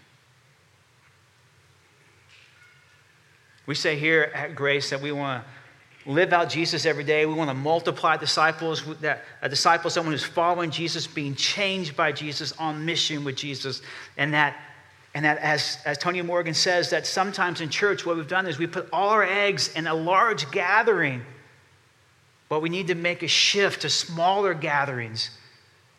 We 3.65 3.75
say 3.75 3.97
here 3.97 4.31
at 4.33 4.55
Grace 4.55 4.89
that 4.91 5.01
we 5.01 5.11
want 5.11 5.43
to 6.05 6.11
live 6.11 6.31
out 6.31 6.49
Jesus 6.49 6.85
every 6.85 7.03
day. 7.03 7.25
We 7.25 7.33
want 7.33 7.49
to 7.49 7.53
multiply 7.53 8.15
disciples, 8.15 8.83
that 9.01 9.25
a 9.41 9.49
disciple, 9.49 9.89
someone 9.89 10.13
who's 10.13 10.23
following 10.23 10.71
Jesus, 10.71 11.05
being 11.05 11.35
changed 11.35 11.97
by 11.97 12.13
Jesus, 12.13 12.53
on 12.53 12.85
mission 12.85 13.25
with 13.25 13.35
Jesus. 13.35 13.81
And 14.15 14.33
that, 14.33 14.57
and 15.17 15.25
that 15.25 15.39
as, 15.39 15.79
as 15.83 15.97
Tony 15.97 16.21
Morgan 16.21 16.53
says, 16.53 16.91
that 16.91 17.07
sometimes 17.07 17.59
in 17.59 17.69
church, 17.69 18.05
what 18.05 18.15
we've 18.15 18.27
done 18.27 18.45
is 18.45 18.59
we 18.59 18.67
put 18.67 18.87
all 18.93 19.09
our 19.09 19.23
eggs 19.23 19.73
in 19.75 19.87
a 19.87 19.93
large 19.93 20.49
gathering 20.51 21.23
but 22.49 22.61
we 22.61 22.69
need 22.69 22.87
to 22.87 22.95
make 22.95 23.23
a 23.23 23.27
shift 23.27 23.81
to 23.81 23.89
smaller 23.89 24.53
gatherings 24.53 25.31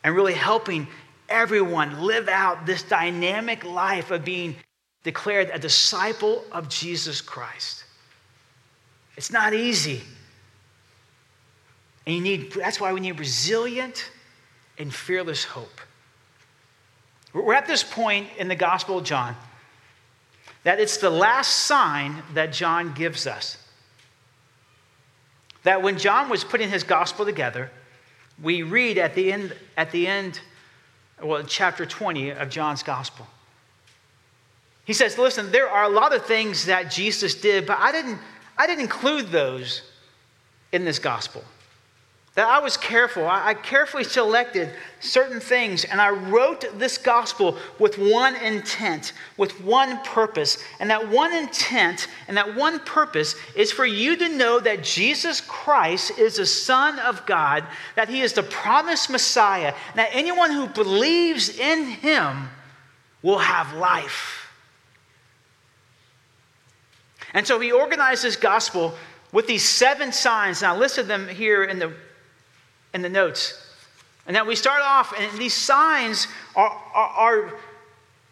and 0.02 0.14
really 0.14 0.34
helping 0.34 0.86
everyone 1.28 2.00
live 2.00 2.28
out 2.28 2.64
this 2.64 2.82
dynamic 2.82 3.64
life 3.64 4.10
of 4.10 4.24
being 4.24 4.56
declared 5.04 5.50
a 5.52 5.58
disciple 5.58 6.44
of 6.50 6.68
Jesus 6.68 7.20
Christ. 7.20 7.84
It's 9.16 9.30
not 9.30 9.52
easy. 9.52 10.00
And 12.06 12.16
you 12.16 12.22
need, 12.22 12.52
that's 12.52 12.80
why 12.80 12.92
we 12.92 13.00
need 13.00 13.18
resilient 13.18 14.10
and 14.78 14.94
fearless 14.94 15.44
hope. 15.44 15.80
We're 17.32 17.54
at 17.54 17.66
this 17.66 17.84
point 17.84 18.28
in 18.38 18.48
the 18.48 18.56
Gospel 18.56 18.98
of 18.98 19.04
John 19.04 19.36
that 20.64 20.80
it's 20.80 20.96
the 20.96 21.10
last 21.10 21.66
sign 21.66 22.22
that 22.34 22.52
John 22.52 22.92
gives 22.94 23.26
us 23.26 23.58
that 25.62 25.82
when 25.82 25.98
John 25.98 26.28
was 26.28 26.44
putting 26.44 26.70
his 26.70 26.82
gospel 26.82 27.24
together, 27.24 27.70
we 28.42 28.62
read 28.62 28.96
at 28.96 29.14
the 29.14 29.32
end, 29.32 29.54
at 29.76 29.90
the 29.90 30.06
end, 30.06 30.40
well, 31.22 31.42
chapter 31.42 31.84
20 31.84 32.30
of 32.30 32.48
John's 32.48 32.82
gospel. 32.82 33.26
He 34.84 34.92
says, 34.92 35.18
listen, 35.18 35.52
there 35.52 35.68
are 35.68 35.84
a 35.84 35.88
lot 35.88 36.14
of 36.14 36.24
things 36.24 36.66
that 36.66 36.90
Jesus 36.90 37.34
did, 37.34 37.66
but 37.66 37.78
I 37.78 37.92
didn't, 37.92 38.18
I 38.56 38.66
didn't 38.66 38.82
include 38.82 39.28
those 39.28 39.82
in 40.72 40.84
this 40.84 40.98
gospel 40.98 41.44
that 42.38 42.46
I 42.46 42.60
was 42.60 42.76
careful. 42.76 43.26
I, 43.26 43.52
carefully 43.52 44.04
selected 44.04 44.70
certain 45.00 45.40
things 45.40 45.84
and 45.84 46.00
I 46.00 46.10
wrote 46.10 46.78
this 46.78 46.96
gospel 46.96 47.58
with 47.80 47.98
one 47.98 48.36
intent, 48.36 49.12
with 49.36 49.60
one 49.60 50.00
purpose. 50.04 50.58
And 50.78 50.88
that 50.88 51.08
one 51.08 51.34
intent 51.34 52.06
and 52.28 52.36
that 52.36 52.54
one 52.54 52.78
purpose 52.78 53.34
is 53.56 53.72
for 53.72 53.84
you 53.84 54.16
to 54.18 54.28
know 54.28 54.60
that 54.60 54.84
Jesus 54.84 55.40
Christ 55.40 56.16
is 56.16 56.36
the 56.36 56.46
Son 56.46 57.00
of 57.00 57.26
God, 57.26 57.64
that 57.96 58.08
He 58.08 58.20
is 58.20 58.34
the 58.34 58.44
promised 58.44 59.10
Messiah, 59.10 59.74
and 59.88 59.98
that 59.98 60.10
anyone 60.12 60.52
who 60.52 60.68
believes 60.68 61.58
in 61.58 61.86
Him 61.86 62.50
will 63.20 63.40
have 63.40 63.74
life. 63.74 64.48
And 67.34 67.44
so 67.44 67.58
he 67.58 67.72
organized 67.72 68.22
this 68.22 68.36
gospel 68.36 68.94
with 69.32 69.48
these 69.48 69.68
seven 69.68 70.12
signs. 70.12 70.62
And 70.62 70.70
I 70.70 70.76
listed 70.76 71.08
them 71.08 71.26
here 71.26 71.64
in 71.64 71.80
the 71.80 71.92
in 72.94 73.02
the 73.02 73.08
notes. 73.08 73.64
And 74.26 74.36
that 74.36 74.46
we 74.46 74.56
start 74.56 74.82
off, 74.82 75.14
and 75.18 75.38
these 75.38 75.54
signs 75.54 76.28
are, 76.54 76.68
are, 76.94 77.54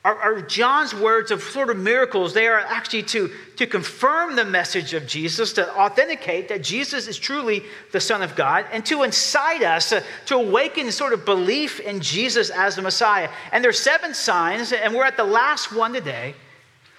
are, 0.05 0.15
are, 0.15 0.41
John's 0.43 0.95
words 0.95 1.31
of 1.31 1.43
sort 1.43 1.71
of 1.71 1.79
miracles. 1.79 2.35
They 2.35 2.47
are 2.49 2.59
actually 2.59 3.05
to, 3.05 3.31
to 3.57 3.67
confirm 3.67 4.37
the 4.37 4.45
message 4.45 4.93
of 4.93 5.07
Jesus, 5.07 5.55
to 5.55 5.75
authenticate 5.75 6.49
that 6.51 6.63
Jesus 6.63 7.09
is 7.09 7.17
truly 7.17 7.63
the 7.93 8.01
Son 8.01 8.23
of 8.23 8.37
God, 8.37 8.67
and 8.73 8.85
to 8.87 9.05
incite 9.05 9.63
us 9.63 9.95
to 10.27 10.37
awaken 10.37 10.93
sort 10.93 11.15
of 11.15 11.25
belief 11.25 11.81
in 11.81 12.01
Jesus 12.01 12.51
as 12.51 12.77
the 12.77 12.83
Messiah. 12.83 13.31
And 13.51 13.65
there's 13.65 13.81
seven 13.81 14.13
signs, 14.13 14.73
and 14.73 14.95
we're 14.95 15.07
at 15.07 15.17
the 15.17 15.25
last 15.25 15.73
one 15.73 15.95
today. 15.95 16.35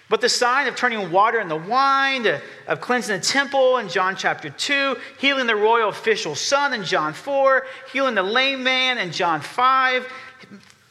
But 0.09 0.21
the 0.21 0.29
sign 0.29 0.67
of 0.67 0.75
turning 0.75 1.11
water 1.11 1.39
into 1.39 1.57
wine, 1.57 2.25
of 2.67 2.79
cleansing 2.79 3.17
the 3.17 3.21
temple 3.21 3.77
in 3.77 3.89
John 3.89 4.15
chapter 4.15 4.49
2, 4.49 4.95
healing 5.19 5.47
the 5.47 5.55
royal 5.55 5.89
official's 5.89 6.39
son 6.39 6.73
in 6.73 6.85
John 6.85 7.13
4, 7.13 7.67
healing 7.91 8.15
the 8.15 8.23
lame 8.23 8.63
man 8.63 8.97
in 8.99 9.11
John 9.11 9.41
5, 9.41 10.07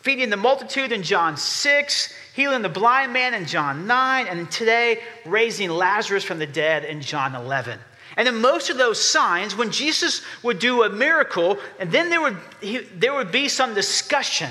feeding 0.03 0.29
the 0.29 0.37
multitude 0.37 0.93
in 0.93 1.03
John 1.03 1.39
6, 1.39 2.15
healing 2.35 2.61
the 2.61 2.69
blind 2.69 3.15
man 3.15 3.33
in 3.33 3.47
John 3.47 3.87
9, 3.87 4.27
and 4.27 4.51
today 4.51 5.01
raising 5.25 5.71
Lazarus 5.71 6.23
from 6.23 6.39
the 6.39 6.47
dead 6.47 6.85
in 6.85 7.01
John 7.01 7.35
11. 7.35 7.79
And 8.19 8.29
in 8.29 8.37
most 8.37 8.69
of 8.69 8.77
those 8.77 9.03
signs, 9.03 9.57
when 9.57 9.71
Jesus 9.71 10.23
would 10.43 10.59
do 10.59 10.83
a 10.83 10.91
miracle, 10.91 11.59
and 11.79 11.91
then 11.91 12.11
there 12.11 12.21
would, 12.21 12.37
he, 12.61 12.79
there 12.79 13.15
would 13.15 13.33
be 13.33 13.49
some 13.49 13.75
discussion, 13.75 14.51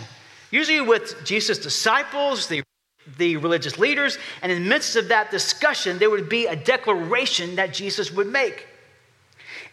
usually 0.50 0.82
with 0.82 1.24
Jesus' 1.24 1.60
disciples, 1.60 2.48
the 2.48 2.64
the 3.18 3.38
religious 3.38 3.78
leaders, 3.78 4.18
and 4.42 4.52
in 4.52 4.64
the 4.64 4.70
midst 4.70 4.96
of 4.96 5.10
that 5.10 5.32
discussion, 5.32 6.00
there 6.00 6.10
would 6.10 6.30
be 6.30 6.48
a 6.48 6.56
declaration 6.56 7.56
that 7.56 7.74
Jesus 7.74 8.12
would 8.12 8.28
make. 8.28 8.68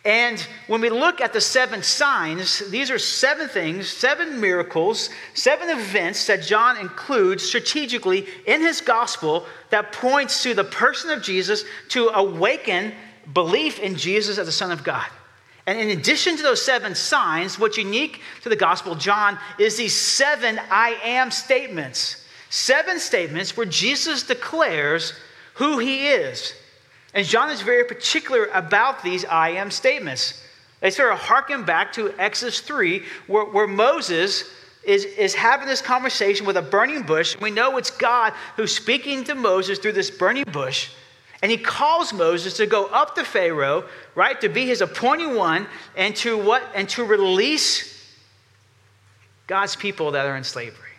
And 0.04 0.44
when 0.66 0.80
we 0.80 0.90
look 0.90 1.20
at 1.20 1.32
the 1.32 1.40
seven 1.40 1.82
signs, 1.82 2.58
these 2.70 2.90
are 2.90 2.98
seven 2.98 3.48
things, 3.48 3.88
seven 3.88 4.40
miracles, 4.40 5.10
seven 5.34 5.70
events 5.70 6.26
that 6.26 6.42
John 6.42 6.76
includes 6.76 7.44
strategically 7.44 8.26
in 8.46 8.60
his 8.60 8.80
gospel 8.80 9.46
that 9.70 9.92
points 9.92 10.42
to 10.42 10.54
the 10.54 10.64
person 10.64 11.10
of 11.10 11.22
Jesus 11.22 11.64
to 11.90 12.08
awaken 12.08 12.92
belief 13.32 13.78
in 13.78 13.94
Jesus 13.94 14.38
as 14.38 14.46
the 14.46 14.52
Son 14.52 14.72
of 14.72 14.82
God. 14.82 15.06
And 15.68 15.78
in 15.78 15.96
addition 15.96 16.36
to 16.36 16.42
those 16.42 16.60
seven 16.60 16.96
signs, 16.96 17.56
what's 17.56 17.78
unique 17.78 18.20
to 18.42 18.48
the 18.48 18.56
gospel, 18.56 18.92
of 18.92 18.98
John, 18.98 19.38
is 19.60 19.76
these 19.76 19.94
seven 19.94 20.60
I 20.68 20.98
am 21.04 21.30
statements 21.30 22.21
seven 22.52 23.00
statements 23.00 23.56
where 23.56 23.64
Jesus 23.64 24.22
declares 24.22 25.14
who 25.54 25.78
he 25.78 26.08
is. 26.08 26.52
And 27.14 27.26
John 27.26 27.50
is 27.50 27.62
very 27.62 27.84
particular 27.84 28.44
about 28.52 29.02
these 29.02 29.24
I 29.24 29.50
am 29.50 29.70
statements. 29.70 30.44
They 30.80 30.90
sort 30.90 31.12
of 31.12 31.18
harken 31.18 31.64
back 31.64 31.92
to 31.94 32.12
Exodus 32.18 32.60
3, 32.60 33.02
where, 33.26 33.46
where 33.46 33.66
Moses 33.66 34.44
is, 34.84 35.06
is 35.06 35.34
having 35.34 35.66
this 35.66 35.80
conversation 35.80 36.44
with 36.44 36.58
a 36.58 36.62
burning 36.62 37.04
bush. 37.04 37.40
We 37.40 37.50
know 37.50 37.78
it's 37.78 37.90
God 37.90 38.34
who's 38.56 38.74
speaking 38.74 39.24
to 39.24 39.34
Moses 39.34 39.78
through 39.78 39.92
this 39.92 40.10
burning 40.10 40.44
bush. 40.52 40.90
And 41.40 41.50
he 41.50 41.56
calls 41.56 42.12
Moses 42.12 42.54
to 42.58 42.66
go 42.66 42.84
up 42.86 43.14
to 43.14 43.24
Pharaoh, 43.24 43.84
right, 44.14 44.38
to 44.42 44.50
be 44.50 44.66
his 44.66 44.82
appointed 44.82 45.34
one, 45.34 45.66
and 45.96 46.14
to 46.16 46.36
what? 46.36 46.62
And 46.74 46.86
to 46.90 47.04
release 47.04 48.12
God's 49.46 49.74
people 49.74 50.10
that 50.10 50.26
are 50.26 50.36
in 50.36 50.44
slavery. 50.44 50.91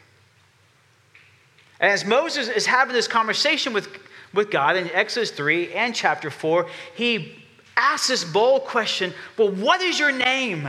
As 1.83 2.05
Moses 2.05 2.47
is 2.47 2.65
having 2.65 2.93
this 2.95 3.09
conversation 3.09 3.73
with, 3.73 3.89
with 4.33 4.49
God 4.49 4.77
in 4.77 4.89
Exodus 4.91 5.31
3 5.31 5.73
and 5.73 5.93
chapter 5.93 6.31
4, 6.31 6.65
he 6.95 7.35
asks 7.75 8.07
this 8.07 8.23
bold 8.23 8.63
question 8.63 9.13
Well, 9.37 9.51
what 9.51 9.81
is 9.81 9.99
your 9.99 10.13
name? 10.13 10.65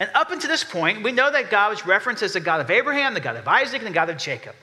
And 0.00 0.10
up 0.14 0.32
until 0.32 0.50
this 0.50 0.64
point, 0.64 1.04
we 1.04 1.12
know 1.12 1.30
that 1.30 1.52
God 1.52 1.70
was 1.70 1.86
referenced 1.86 2.24
as 2.24 2.32
the 2.32 2.40
God 2.40 2.60
of 2.60 2.68
Abraham, 2.68 3.14
the 3.14 3.20
God 3.20 3.36
of 3.36 3.46
Isaac, 3.46 3.80
and 3.80 3.86
the 3.86 3.94
God 3.94 4.10
of 4.10 4.18
Jacob. 4.18 4.56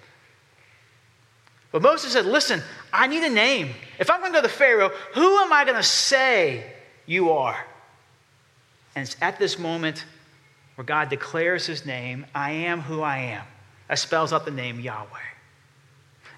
But 1.71 1.81
Moses 1.81 2.11
said, 2.11 2.25
Listen, 2.25 2.61
I 2.91 3.07
need 3.07 3.23
a 3.23 3.29
name. 3.29 3.69
If 3.97 4.11
I'm 4.11 4.19
going 4.19 4.33
to 4.33 4.39
go 4.39 4.43
to 4.43 4.53
Pharaoh, 4.53 4.91
who 5.13 5.37
am 5.37 5.53
I 5.53 5.63
going 5.63 5.77
to 5.77 5.83
say 5.83 6.65
you 7.05 7.31
are? 7.31 7.65
And 8.93 9.07
it's 9.07 9.15
at 9.21 9.39
this 9.39 9.57
moment 9.57 10.03
where 10.75 10.83
God 10.83 11.07
declares 11.07 11.65
his 11.65 11.85
name 11.85 12.25
I 12.35 12.51
am 12.51 12.81
who 12.81 13.01
I 13.01 13.19
am. 13.19 13.45
That 13.87 13.99
spells 13.99 14.33
out 14.33 14.43
the 14.43 14.51
name 14.51 14.81
Yahweh. 14.81 15.28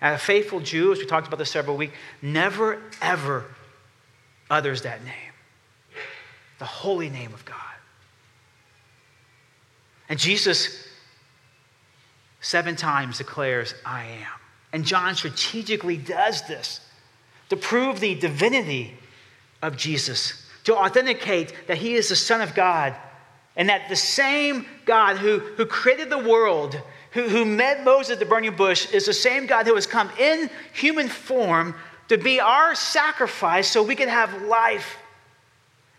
A 0.01 0.17
faithful 0.17 0.59
Jew, 0.59 0.91
as 0.91 0.97
we 0.97 1.05
talked 1.05 1.27
about 1.27 1.37
this 1.37 1.51
several 1.51 1.77
weeks, 1.77 1.93
never, 2.21 2.81
ever 3.01 3.45
utters 4.49 4.81
that 4.81 5.03
name 5.03 5.31
the 6.61 6.65
holy 6.65 7.09
name 7.09 7.33
of 7.33 7.43
God. 7.43 7.57
And 10.09 10.19
Jesus 10.19 10.87
seven 12.39 12.75
times 12.75 13.17
declares, 13.17 13.73
I 13.83 14.03
am. 14.03 14.39
And 14.71 14.85
John 14.85 15.15
strategically 15.15 15.97
does 15.97 16.43
this 16.47 16.79
to 17.49 17.57
prove 17.57 17.99
the 17.99 18.13
divinity 18.13 18.93
of 19.63 19.75
Jesus, 19.75 20.47
to 20.65 20.77
authenticate 20.77 21.55
that 21.65 21.79
he 21.79 21.95
is 21.95 22.09
the 22.09 22.15
Son 22.15 22.41
of 22.41 22.53
God, 22.53 22.95
and 23.55 23.67
that 23.69 23.89
the 23.89 23.95
same 23.95 24.67
God 24.85 25.17
who, 25.17 25.39
who 25.39 25.65
created 25.65 26.11
the 26.11 26.19
world 26.19 26.79
who, 27.11 27.27
who 27.27 27.45
met 27.45 27.83
Moses 27.83 28.13
at 28.13 28.19
the 28.19 28.25
burning 28.25 28.55
bush 28.55 28.91
is 28.91 29.05
the 29.05 29.13
same 29.13 29.45
God 29.45 29.67
who 29.67 29.75
has 29.75 29.85
come 29.85 30.09
in 30.17 30.49
human 30.73 31.07
form 31.07 31.75
to 32.07 32.17
be 32.17 32.39
our 32.39 32.75
sacrifice 32.75 33.67
so 33.67 33.83
we 33.83 33.95
can 33.95 34.09
have 34.09 34.43
life. 34.43 34.97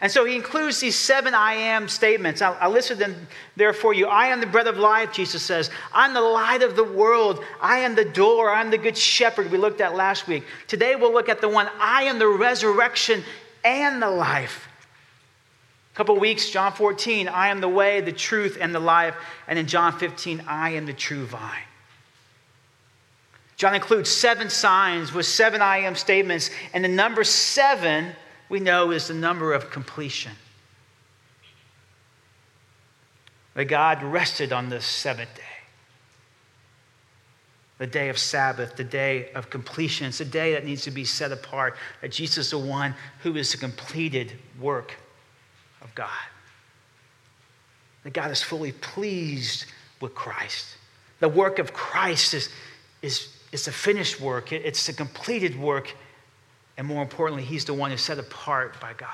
And 0.01 0.11
so 0.11 0.25
he 0.25 0.35
includes 0.35 0.81
these 0.81 0.97
seven 0.97 1.33
I 1.33 1.55
am 1.55 1.87
statements. 1.87 2.43
I'll, 2.43 2.57
I'll 2.61 2.71
listed 2.71 2.99
them 2.99 3.29
there 3.55 3.73
for 3.73 3.95
you. 3.95 4.09
I 4.09 4.27
am 4.27 4.41
the 4.41 4.47
bread 4.47 4.67
of 4.67 4.77
life, 4.77 5.13
Jesus 5.13 5.43
says. 5.43 5.71
I'm 5.95 6.13
the 6.13 6.21
light 6.21 6.63
of 6.63 6.75
the 6.75 6.85
world. 6.85 7.45
I 7.61 7.79
am 7.79 7.95
the 7.95 8.05
door. 8.05 8.51
I'm 8.51 8.71
the 8.71 8.79
good 8.79 8.99
shepherd 8.99 9.53
we 9.53 9.59
looked 9.59 9.81
at 9.81 9.95
last 9.95 10.27
week. 10.27 10.43
Today 10.67 10.97
we'll 10.97 11.13
look 11.13 11.29
at 11.29 11.41
the 11.41 11.49
one 11.49 11.69
I 11.79 12.03
am 12.05 12.19
the 12.19 12.27
resurrection 12.27 13.23
and 13.65 14.03
the 14.03 14.11
life. 14.11 14.67
A 15.93 15.97
couple 15.97 16.19
weeks, 16.19 16.49
John 16.49 16.73
14, 16.73 17.29
I 17.29 17.49
am 17.49 17.61
the 17.61 17.69
way, 17.69 18.01
the 18.01 18.13
truth, 18.13 18.57
and 18.59 18.75
the 18.75 18.81
life. 18.81 19.15
And 19.47 19.59
in 19.59 19.67
John 19.67 19.99
15, 19.99 20.45
I 20.47 20.71
am 20.71 20.87
the 20.87 20.95
true 20.95 21.27
vine. 21.27 21.65
John 23.57 23.75
includes 23.75 24.11
seven 24.11 24.49
signs 24.49 25.13
with 25.13 25.27
seven 25.27 25.61
I 25.61 25.79
am 25.79 25.95
statements. 25.95 26.51
And 26.73 26.83
the 26.83 26.89
number 26.89 27.25
seven, 27.25 28.13
we 28.49 28.59
know, 28.59 28.91
is 28.91 29.09
the 29.09 29.15
number 29.15 29.53
of 29.53 29.71
completion. 29.71 30.33
That 33.55 33.67
God 33.67 34.03
rested 34.03 34.51
on 34.51 34.71
the 34.71 34.81
seventh 34.81 35.35
day. 35.35 35.43
The 37.77 37.87
day 37.87 38.09
of 38.09 38.19
Sabbath, 38.19 38.77
the 38.77 38.85
day 38.85 39.31
of 39.35 39.51
completion. 39.51 40.07
It's 40.07 40.21
a 40.21 40.25
day 40.25 40.55
that 40.55 40.65
needs 40.65 40.83
to 40.83 40.91
be 40.91 41.05
set 41.05 41.33
apart. 41.33 41.77
That 42.01 42.13
Jesus 42.13 42.47
is 42.47 42.51
the 42.53 42.59
one 42.59 42.95
who 43.23 43.37
is 43.37 43.53
the 43.53 43.59
completed 43.59 44.33
work 44.59 44.95
of 45.83 45.95
God. 45.95 46.09
That 48.05 48.13
God 48.13 48.31
is 48.31 48.43
fully 48.43 48.73
pleased 48.73 49.67
with 50.01 50.15
Christ. 50.15 50.77
The 51.21 51.29
work 51.29 51.59
of 51.59 51.73
Christ 51.73 52.35
is, 52.35 52.49
is, 53.01 53.29
is 53.53 53.65
the 53.67 53.73
finished 53.73 54.21
work, 54.21 54.53
it's 54.53 54.87
the 54.87 54.93
completed 54.93 55.59
work, 55.59 55.95
and 56.77 56.87
more 56.87 57.03
importantly, 57.03 57.45
He's 57.45 57.65
the 57.65 57.75
one 57.75 57.91
who's 57.91 58.01
set 58.01 58.19
apart 58.19 58.81
by 58.81 58.93
God. 58.95 59.09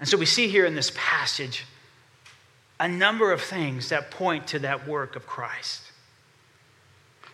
And 0.00 0.08
so 0.08 0.16
we 0.16 0.26
see 0.26 0.48
here 0.48 0.66
in 0.66 0.74
this 0.74 0.92
passage 0.96 1.64
a 2.80 2.88
number 2.88 3.32
of 3.32 3.40
things 3.40 3.90
that 3.90 4.10
point 4.10 4.48
to 4.48 4.58
that 4.60 4.88
work 4.88 5.16
of 5.16 5.26
Christ. 5.26 5.82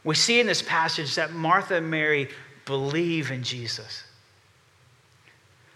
We 0.05 0.14
see 0.14 0.40
in 0.40 0.46
this 0.46 0.62
passage 0.62 1.14
that 1.14 1.33
Martha 1.33 1.76
and 1.76 1.90
Mary 1.90 2.29
believe 2.66 3.31
in 3.31 3.42
Jesus. 3.42 4.05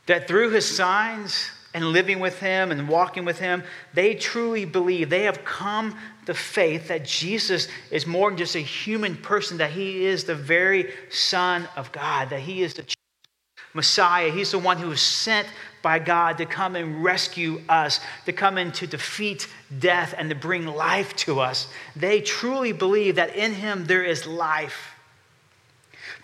That 0.06 0.28
through 0.28 0.50
his 0.50 0.66
signs 0.66 1.50
and 1.72 1.86
living 1.86 2.20
with 2.20 2.38
him 2.38 2.70
and 2.70 2.88
walking 2.88 3.24
with 3.24 3.38
him, 3.38 3.64
they 3.94 4.14
truly 4.14 4.64
believe. 4.64 5.10
They 5.10 5.24
have 5.24 5.44
come 5.44 5.98
to 6.26 6.34
faith 6.34 6.88
that 6.88 7.04
Jesus 7.04 7.68
is 7.90 8.06
more 8.06 8.30
than 8.30 8.38
just 8.38 8.54
a 8.54 8.60
human 8.60 9.16
person, 9.16 9.58
that 9.58 9.70
he 9.70 10.04
is 10.04 10.24
the 10.24 10.34
very 10.34 10.92
Son 11.10 11.68
of 11.76 11.90
God, 11.90 12.30
that 12.30 12.40
he 12.40 12.62
is 12.62 12.74
the 12.74 12.84
Messiah. 13.74 14.30
He's 14.30 14.52
the 14.52 14.58
one 14.58 14.78
who 14.78 14.88
was 14.88 15.02
sent 15.02 15.48
by 15.82 15.98
God 15.98 16.38
to 16.38 16.46
come 16.46 16.76
and 16.76 17.02
rescue 17.02 17.60
us, 17.68 18.00
to 18.24 18.32
come 18.32 18.56
and 18.56 18.72
to 18.74 18.86
defeat 18.86 19.48
death 19.78 20.14
and 20.16 20.30
to 20.30 20.36
bring 20.36 20.66
life 20.66 21.14
to 21.16 21.40
us. 21.40 21.66
They 21.96 22.20
truly 22.20 22.72
believe 22.72 23.16
that 23.16 23.34
in 23.34 23.52
him 23.52 23.84
there 23.84 24.04
is 24.04 24.26
life. 24.26 24.93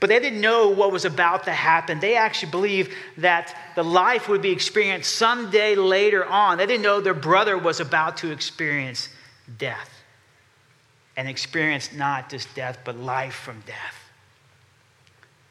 But 0.00 0.08
they 0.08 0.18
didn't 0.18 0.40
know 0.40 0.70
what 0.70 0.92
was 0.92 1.04
about 1.04 1.44
to 1.44 1.52
happen. 1.52 2.00
They 2.00 2.16
actually 2.16 2.50
believed 2.50 2.90
that 3.18 3.54
the 3.76 3.84
life 3.84 4.28
would 4.28 4.40
be 4.40 4.50
experienced 4.50 5.14
someday 5.14 5.74
later 5.74 6.24
on. 6.24 6.56
They 6.56 6.66
didn't 6.66 6.82
know 6.82 7.00
their 7.02 7.12
brother 7.12 7.58
was 7.58 7.80
about 7.80 8.16
to 8.18 8.30
experience 8.30 9.10
death 9.58 9.90
and 11.16 11.28
experience 11.28 11.92
not 11.92 12.30
just 12.30 12.54
death, 12.54 12.78
but 12.84 12.96
life 12.96 13.34
from 13.34 13.60
death. 13.66 13.96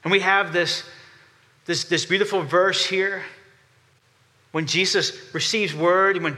And 0.03 0.11
we 0.11 0.21
have 0.21 0.51
this, 0.51 0.83
this, 1.65 1.83
this 1.83 2.05
beautiful 2.05 2.41
verse 2.41 2.83
here 2.83 3.23
when 4.51 4.65
Jesus 4.65 5.31
receives 5.33 5.75
word, 5.75 6.21
when, 6.23 6.37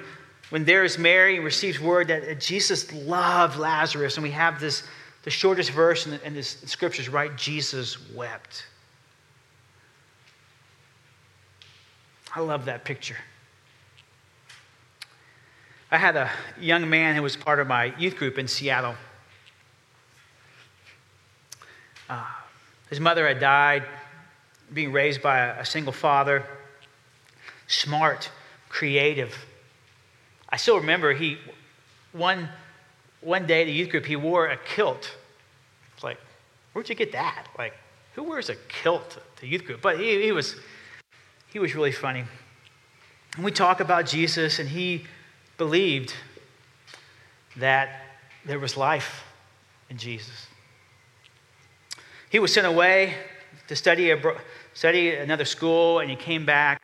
when 0.49 0.65
there 0.65 0.83
is 0.83 0.97
Mary 0.97 1.37
and 1.37 1.45
receives 1.45 1.79
word 1.79 2.09
that 2.09 2.41
Jesus 2.41 2.91
loved 2.93 3.57
Lazarus, 3.57 4.17
and 4.17 4.23
we 4.23 4.31
have 4.31 4.59
this 4.59 4.83
the 5.23 5.29
shortest 5.29 5.71
verse 5.71 6.05
in 6.05 6.11
the, 6.11 6.25
in 6.25 6.43
scriptures, 6.43 7.09
right? 7.09 7.35
Jesus 7.35 7.97
wept. 8.11 8.65
I 12.33 12.39
love 12.39 12.65
that 12.65 12.83
picture. 12.85 13.17
I 15.91 15.97
had 15.97 16.15
a 16.15 16.29
young 16.59 16.89
man 16.89 17.15
who 17.15 17.21
was 17.21 17.35
part 17.35 17.59
of 17.59 17.67
my 17.67 17.93
youth 17.97 18.15
group 18.15 18.37
in 18.37 18.47
Seattle. 18.47 18.95
Uh, 22.09 22.25
his 22.89 22.99
mother 22.99 23.27
had 23.27 23.39
died, 23.39 23.83
being 24.73 24.93
raised 24.93 25.21
by 25.21 25.39
a, 25.39 25.61
a 25.61 25.65
single 25.65 25.91
father, 25.91 26.45
smart, 27.67 28.29
creative. 28.69 29.37
I 30.47 30.55
still 30.55 30.77
remember 30.77 31.13
he, 31.13 31.37
one, 32.13 32.47
one 33.21 33.45
day 33.45 33.63
the 33.63 33.71
youth 33.71 33.89
group, 33.89 34.05
he 34.05 34.15
wore 34.15 34.47
a 34.47 34.57
kilt. 34.57 35.15
It's 35.93 36.03
like, 36.03 36.17
where'd 36.73 36.89
you 36.89 36.95
get 36.95 37.11
that? 37.11 37.47
Like, 37.57 37.73
who 38.13 38.23
wears 38.23 38.49
a 38.49 38.55
kilt 38.67 39.17
to 39.37 39.47
youth 39.47 39.65
group? 39.65 39.81
But 39.81 39.99
he, 39.99 40.21
he 40.21 40.31
was, 40.31 40.55
he 41.53 41.59
was 41.59 41.75
really 41.75 41.91
funny. 41.91 42.25
And 43.35 43.45
we 43.45 43.51
talk 43.51 43.79
about 43.79 44.05
Jesus, 44.05 44.59
and 44.59 44.67
he 44.67 45.05
believed 45.57 46.13
that 47.57 48.01
there 48.45 48.59
was 48.59 48.75
life 48.75 49.23
in 49.89 49.97
Jesus. 49.97 50.47
He 52.29 52.39
was 52.39 52.53
sent 52.53 52.65
away 52.65 53.13
to 53.67 53.75
study, 53.75 54.11
a, 54.11 54.21
study 54.73 55.15
another 55.15 55.45
school, 55.45 55.99
and 55.99 56.09
he 56.09 56.15
came 56.15 56.45
back. 56.45 56.81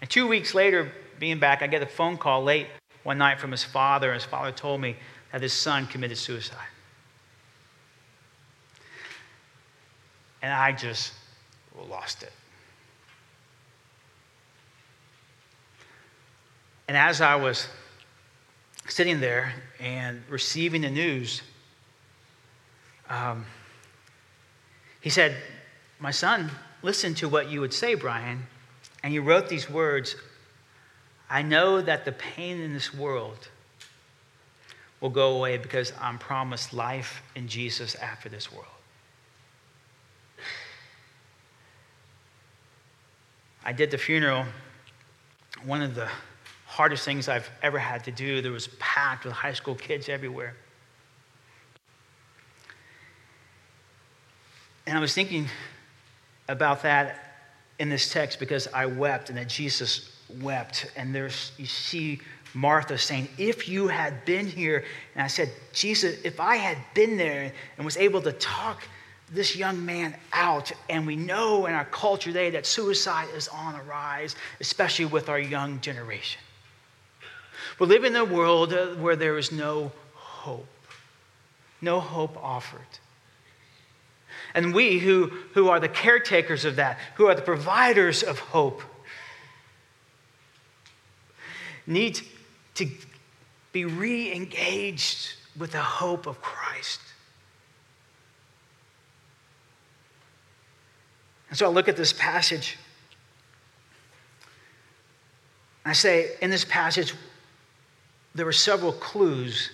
And 0.00 0.08
two 0.08 0.26
weeks 0.26 0.54
later, 0.54 0.90
being 1.18 1.38
back, 1.38 1.62
I 1.62 1.66
get 1.66 1.82
a 1.82 1.86
phone 1.86 2.16
call 2.16 2.42
late 2.42 2.66
one 3.02 3.18
night 3.18 3.38
from 3.38 3.50
his 3.50 3.64
father. 3.64 4.12
And 4.12 4.20
his 4.20 4.28
father 4.28 4.52
told 4.52 4.80
me 4.80 4.96
that 5.36 5.42
his 5.42 5.52
son 5.52 5.86
committed 5.86 6.16
suicide. 6.16 6.56
And 10.40 10.50
I 10.50 10.72
just 10.72 11.12
lost 11.90 12.22
it. 12.22 12.32
And 16.88 16.96
as 16.96 17.20
I 17.20 17.36
was 17.36 17.68
sitting 18.88 19.20
there 19.20 19.52
and 19.78 20.22
receiving 20.30 20.80
the 20.80 20.88
news, 20.88 21.42
um, 23.10 23.44
he 25.02 25.10
said, 25.10 25.36
My 26.00 26.12
son, 26.12 26.50
listen 26.80 27.12
to 27.16 27.28
what 27.28 27.50
you 27.50 27.60
would 27.60 27.74
say, 27.74 27.94
Brian. 27.94 28.46
And 29.02 29.12
he 29.12 29.18
wrote 29.18 29.50
these 29.50 29.68
words 29.68 30.16
I 31.28 31.42
know 31.42 31.82
that 31.82 32.06
the 32.06 32.12
pain 32.12 32.58
in 32.58 32.72
this 32.72 32.94
world 32.94 33.50
will 35.00 35.10
go 35.10 35.36
away 35.36 35.58
because 35.58 35.92
I'm 36.00 36.18
promised 36.18 36.72
life 36.72 37.22
in 37.34 37.48
Jesus 37.48 37.94
after 37.96 38.28
this 38.28 38.50
world. 38.50 38.66
I 43.64 43.72
did 43.72 43.90
the 43.90 43.98
funeral. 43.98 44.44
One 45.64 45.82
of 45.82 45.94
the 45.94 46.08
hardest 46.66 47.04
things 47.04 47.28
I've 47.28 47.50
ever 47.62 47.78
had 47.78 48.04
to 48.04 48.12
do. 48.12 48.40
There 48.40 48.52
was 48.52 48.68
packed 48.78 49.24
with 49.24 49.32
high 49.32 49.54
school 49.54 49.74
kids 49.74 50.08
everywhere. 50.08 50.54
And 54.86 54.96
I 54.96 55.00
was 55.00 55.12
thinking 55.14 55.48
about 56.48 56.82
that 56.82 57.34
in 57.78 57.88
this 57.88 58.12
text 58.12 58.38
because 58.38 58.68
I 58.68 58.86
wept 58.86 59.30
and 59.30 59.38
that 59.38 59.48
Jesus 59.48 60.16
wept. 60.40 60.90
And 60.96 61.14
there's, 61.14 61.50
you 61.58 61.66
see 61.66 62.20
Martha 62.56 62.96
saying, 62.96 63.28
If 63.36 63.68
you 63.68 63.88
had 63.88 64.24
been 64.24 64.46
here, 64.46 64.82
and 65.14 65.22
I 65.22 65.26
said, 65.26 65.50
Jesus, 65.74 66.18
if 66.24 66.40
I 66.40 66.56
had 66.56 66.78
been 66.94 67.18
there 67.18 67.52
and 67.76 67.84
was 67.84 67.98
able 67.98 68.22
to 68.22 68.32
talk 68.32 68.82
this 69.30 69.54
young 69.54 69.84
man 69.84 70.16
out, 70.32 70.72
and 70.88 71.06
we 71.06 71.16
know 71.16 71.66
in 71.66 71.74
our 71.74 71.84
culture 71.84 72.30
today 72.30 72.48
that 72.50 72.64
suicide 72.64 73.28
is 73.34 73.48
on 73.48 73.74
the 73.74 73.82
rise, 73.82 74.36
especially 74.60 75.04
with 75.04 75.28
our 75.28 75.38
young 75.38 75.80
generation. 75.82 76.40
We 77.78 77.88
live 77.88 78.04
in 78.04 78.16
a 78.16 78.24
world 78.24 78.72
uh, 78.72 78.86
where 78.94 79.16
there 79.16 79.36
is 79.36 79.52
no 79.52 79.92
hope, 80.14 80.66
no 81.82 82.00
hope 82.00 82.42
offered. 82.42 82.80
And 84.54 84.74
we 84.74 84.98
who, 84.98 85.26
who 85.52 85.68
are 85.68 85.78
the 85.78 85.90
caretakers 85.90 86.64
of 86.64 86.76
that, 86.76 86.98
who 87.16 87.26
are 87.26 87.34
the 87.34 87.42
providers 87.42 88.22
of 88.22 88.38
hope, 88.38 88.80
need 91.86 92.18
to 92.76 92.88
be 93.72 93.84
re 93.84 94.32
engaged 94.32 95.34
with 95.58 95.72
the 95.72 95.80
hope 95.80 96.26
of 96.26 96.40
Christ. 96.40 97.00
And 101.48 101.58
so 101.58 101.66
I 101.66 101.68
look 101.68 101.88
at 101.88 101.96
this 101.96 102.12
passage. 102.12 102.76
I 105.84 105.92
say, 105.92 106.30
in 106.42 106.50
this 106.50 106.64
passage, 106.64 107.14
there 108.34 108.46
are 108.46 108.52
several 108.52 108.92
clues 108.92 109.70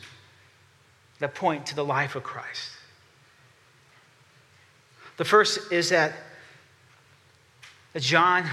that 1.18 1.34
point 1.34 1.66
to 1.66 1.74
the 1.74 1.84
life 1.84 2.14
of 2.14 2.22
Christ. 2.22 2.70
The 5.16 5.24
first 5.24 5.72
is 5.72 5.88
that, 5.88 6.14
that 7.92 8.02
John 8.02 8.44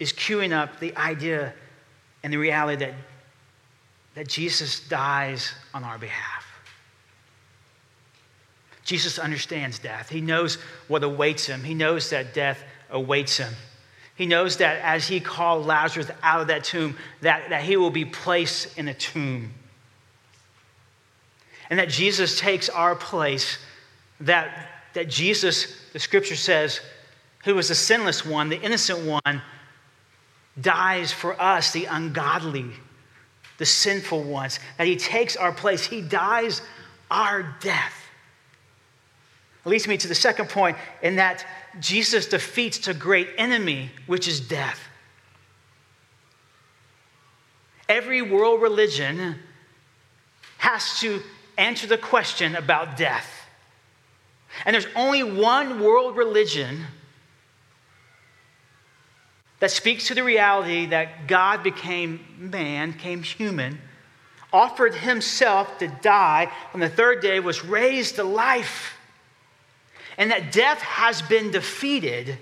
is 0.00 0.12
queuing 0.12 0.52
up 0.52 0.80
the 0.80 0.96
idea 0.96 1.54
and 2.22 2.32
the 2.32 2.38
reality 2.38 2.84
that, 2.84 2.94
that 4.14 4.28
Jesus 4.28 4.80
dies 4.88 5.52
on 5.72 5.84
our 5.84 5.98
behalf. 5.98 6.46
Jesus 8.84 9.18
understands 9.18 9.78
death. 9.78 10.08
He 10.08 10.20
knows 10.20 10.56
what 10.88 11.04
awaits 11.04 11.46
him. 11.46 11.62
He 11.62 11.74
knows 11.74 12.10
that 12.10 12.34
death 12.34 12.62
awaits 12.90 13.38
him. 13.38 13.52
He 14.16 14.26
knows 14.26 14.58
that 14.58 14.80
as 14.82 15.08
he 15.08 15.20
called 15.20 15.66
Lazarus 15.66 16.10
out 16.22 16.42
of 16.42 16.46
that 16.48 16.64
tomb, 16.64 16.96
that, 17.22 17.48
that 17.50 17.62
he 17.62 17.76
will 17.76 17.90
be 17.90 18.04
placed 18.04 18.76
in 18.76 18.88
a 18.88 18.94
tomb. 18.94 19.54
And 21.70 21.78
that 21.78 21.88
Jesus 21.88 22.38
takes 22.38 22.68
our 22.68 22.94
place, 22.94 23.58
that 24.20 24.68
that 24.94 25.08
Jesus, 25.08 25.74
the 25.92 25.98
scripture 25.98 26.36
says, 26.36 26.80
who 27.44 27.54
was 27.54 27.68
the 27.68 27.74
sinless 27.74 28.24
one, 28.24 28.48
the 28.48 28.60
innocent 28.60 29.04
one, 29.06 29.42
dies 30.60 31.12
for 31.12 31.40
us, 31.40 31.72
the 31.72 31.86
ungodly, 31.86 32.70
the 33.62 33.66
sinful 33.66 34.24
ones, 34.24 34.58
that 34.76 34.88
he 34.88 34.96
takes 34.96 35.36
our 35.36 35.52
place. 35.52 35.86
He 35.86 36.00
dies 36.00 36.62
our 37.12 37.54
death. 37.60 37.94
Leads 39.64 39.86
me 39.86 39.96
to 39.96 40.08
the 40.08 40.16
second 40.16 40.48
point 40.48 40.76
in 41.00 41.14
that 41.14 41.46
Jesus 41.78 42.26
defeats 42.26 42.78
the 42.78 42.92
great 42.92 43.28
enemy, 43.38 43.92
which 44.08 44.26
is 44.26 44.40
death. 44.40 44.80
Every 47.88 48.20
world 48.20 48.60
religion 48.60 49.36
has 50.58 50.98
to 50.98 51.22
answer 51.56 51.86
the 51.86 51.98
question 51.98 52.56
about 52.56 52.96
death. 52.96 53.46
And 54.64 54.74
there's 54.74 54.88
only 54.96 55.22
one 55.22 55.78
world 55.80 56.16
religion 56.16 56.84
that 59.62 59.70
speaks 59.70 60.08
to 60.08 60.14
the 60.16 60.24
reality 60.24 60.86
that 60.86 61.28
God 61.28 61.62
became 61.62 62.18
man, 62.36 62.92
came 62.94 63.22
human, 63.22 63.78
offered 64.52 64.92
himself 64.92 65.78
to 65.78 65.86
die 65.86 66.50
on 66.74 66.80
the 66.80 66.88
third 66.88 67.22
day, 67.22 67.38
was 67.38 67.64
raised 67.64 68.16
to 68.16 68.24
life, 68.24 68.96
and 70.18 70.32
that 70.32 70.50
death 70.50 70.80
has 70.80 71.22
been 71.22 71.52
defeated. 71.52 72.38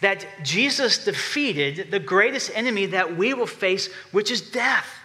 That 0.00 0.24
Jesus 0.44 1.04
defeated 1.04 1.90
the 1.90 1.98
greatest 1.98 2.52
enemy 2.54 2.86
that 2.86 3.16
we 3.16 3.34
will 3.34 3.48
face, 3.48 3.88
which 4.12 4.30
is 4.30 4.40
death. 4.40 4.97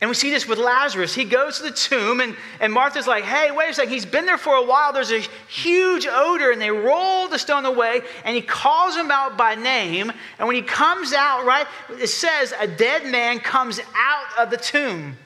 And 0.00 0.08
we 0.08 0.14
see 0.14 0.30
this 0.30 0.48
with 0.48 0.58
Lazarus. 0.58 1.14
He 1.14 1.24
goes 1.24 1.58
to 1.58 1.64
the 1.64 1.70
tomb, 1.70 2.20
and, 2.20 2.34
and 2.58 2.72
Martha's 2.72 3.06
like, 3.06 3.22
hey, 3.24 3.50
wait 3.50 3.70
a 3.70 3.74
second. 3.74 3.92
He's 3.92 4.06
been 4.06 4.24
there 4.24 4.38
for 4.38 4.54
a 4.54 4.64
while. 4.64 4.94
There's 4.94 5.12
a 5.12 5.20
huge 5.48 6.06
odor, 6.06 6.50
and 6.50 6.60
they 6.60 6.70
roll 6.70 7.28
the 7.28 7.38
stone 7.38 7.66
away, 7.66 8.00
and 8.24 8.34
he 8.34 8.40
calls 8.40 8.96
him 8.96 9.10
out 9.10 9.36
by 9.36 9.56
name. 9.56 10.10
And 10.38 10.48
when 10.48 10.56
he 10.56 10.62
comes 10.62 11.12
out, 11.12 11.44
right, 11.44 11.66
it 11.90 12.06
says 12.06 12.54
a 12.58 12.66
dead 12.66 13.04
man 13.04 13.40
comes 13.40 13.78
out 13.94 14.26
of 14.38 14.50
the 14.50 14.56
tomb. 14.56 15.18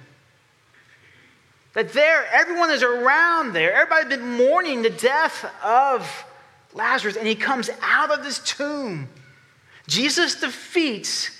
That 1.74 1.92
there, 1.92 2.26
everyone 2.32 2.70
is 2.70 2.82
around 2.82 3.52
there. 3.52 3.72
Everybody's 3.72 4.18
been 4.18 4.36
mourning 4.36 4.82
the 4.82 4.90
death 4.90 5.44
of 5.62 6.24
Lazarus, 6.72 7.16
and 7.16 7.28
he 7.28 7.36
comes 7.36 7.70
out 7.80 8.10
of 8.10 8.24
this 8.24 8.40
tomb. 8.40 9.08
Jesus 9.86 10.34
defeats 10.34 11.30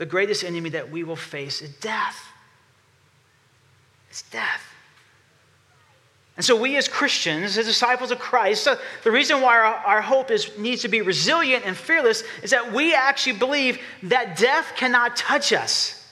the 0.00 0.06
greatest 0.06 0.44
enemy 0.44 0.70
that 0.70 0.90
we 0.90 1.04
will 1.04 1.14
face 1.14 1.60
is 1.60 1.68
death. 1.76 2.18
It's 4.08 4.22
death. 4.22 4.64
And 6.38 6.44
so, 6.44 6.56
we 6.58 6.78
as 6.78 6.88
Christians, 6.88 7.58
as 7.58 7.66
disciples 7.66 8.10
of 8.10 8.18
Christ, 8.18 8.66
the 9.04 9.10
reason 9.10 9.42
why 9.42 9.58
our, 9.58 9.64
our 9.66 10.00
hope 10.00 10.30
is, 10.30 10.56
needs 10.56 10.80
to 10.82 10.88
be 10.88 11.02
resilient 11.02 11.66
and 11.66 11.76
fearless 11.76 12.24
is 12.42 12.50
that 12.50 12.72
we 12.72 12.94
actually 12.94 13.36
believe 13.36 13.78
that 14.04 14.38
death 14.38 14.72
cannot 14.74 15.16
touch 15.16 15.52
us. 15.52 16.02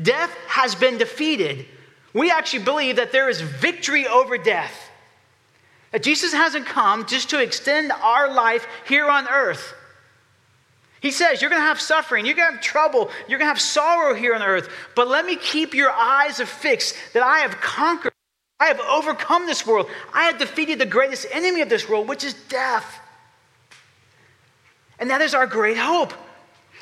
Death 0.00 0.30
has 0.46 0.76
been 0.76 0.98
defeated. 0.98 1.66
We 2.12 2.30
actually 2.30 2.62
believe 2.62 2.94
that 2.94 3.10
there 3.10 3.28
is 3.28 3.40
victory 3.40 4.06
over 4.06 4.38
death. 4.38 4.88
That 5.90 6.04
Jesus 6.04 6.32
hasn't 6.32 6.66
come 6.66 7.06
just 7.06 7.28
to 7.30 7.42
extend 7.42 7.90
our 7.90 8.32
life 8.32 8.68
here 8.86 9.08
on 9.08 9.26
earth, 9.26 9.74
He 11.00 11.10
says, 11.10 11.40
You're 11.40 11.50
going 11.50 11.62
to 11.62 11.66
have 11.66 11.80
suffering, 11.80 12.26
you're 12.26 12.34
going 12.34 12.48
to 12.48 12.54
have 12.54 12.62
trouble, 12.62 13.10
you're 13.28 13.38
going 13.38 13.48
to 13.48 13.54
have 13.54 13.60
sorrow 13.60 14.14
here 14.14 14.34
on 14.34 14.42
earth, 14.42 14.68
but 14.94 15.08
let 15.08 15.26
me 15.26 15.36
keep 15.36 15.74
your 15.74 15.90
eyes 15.90 16.40
affixed 16.40 16.94
that 17.12 17.22
I 17.22 17.40
have 17.40 17.60
conquered, 17.60 18.12
I 18.60 18.66
have 18.66 18.80
overcome 18.80 19.46
this 19.46 19.66
world, 19.66 19.88
I 20.14 20.24
have 20.24 20.38
defeated 20.38 20.78
the 20.78 20.86
greatest 20.86 21.26
enemy 21.32 21.60
of 21.60 21.68
this 21.68 21.88
world, 21.88 22.08
which 22.08 22.24
is 22.24 22.34
death. 22.48 23.00
And 24.98 25.10
that 25.10 25.20
is 25.20 25.34
our 25.34 25.46
great 25.46 25.76
hope. 25.76 26.14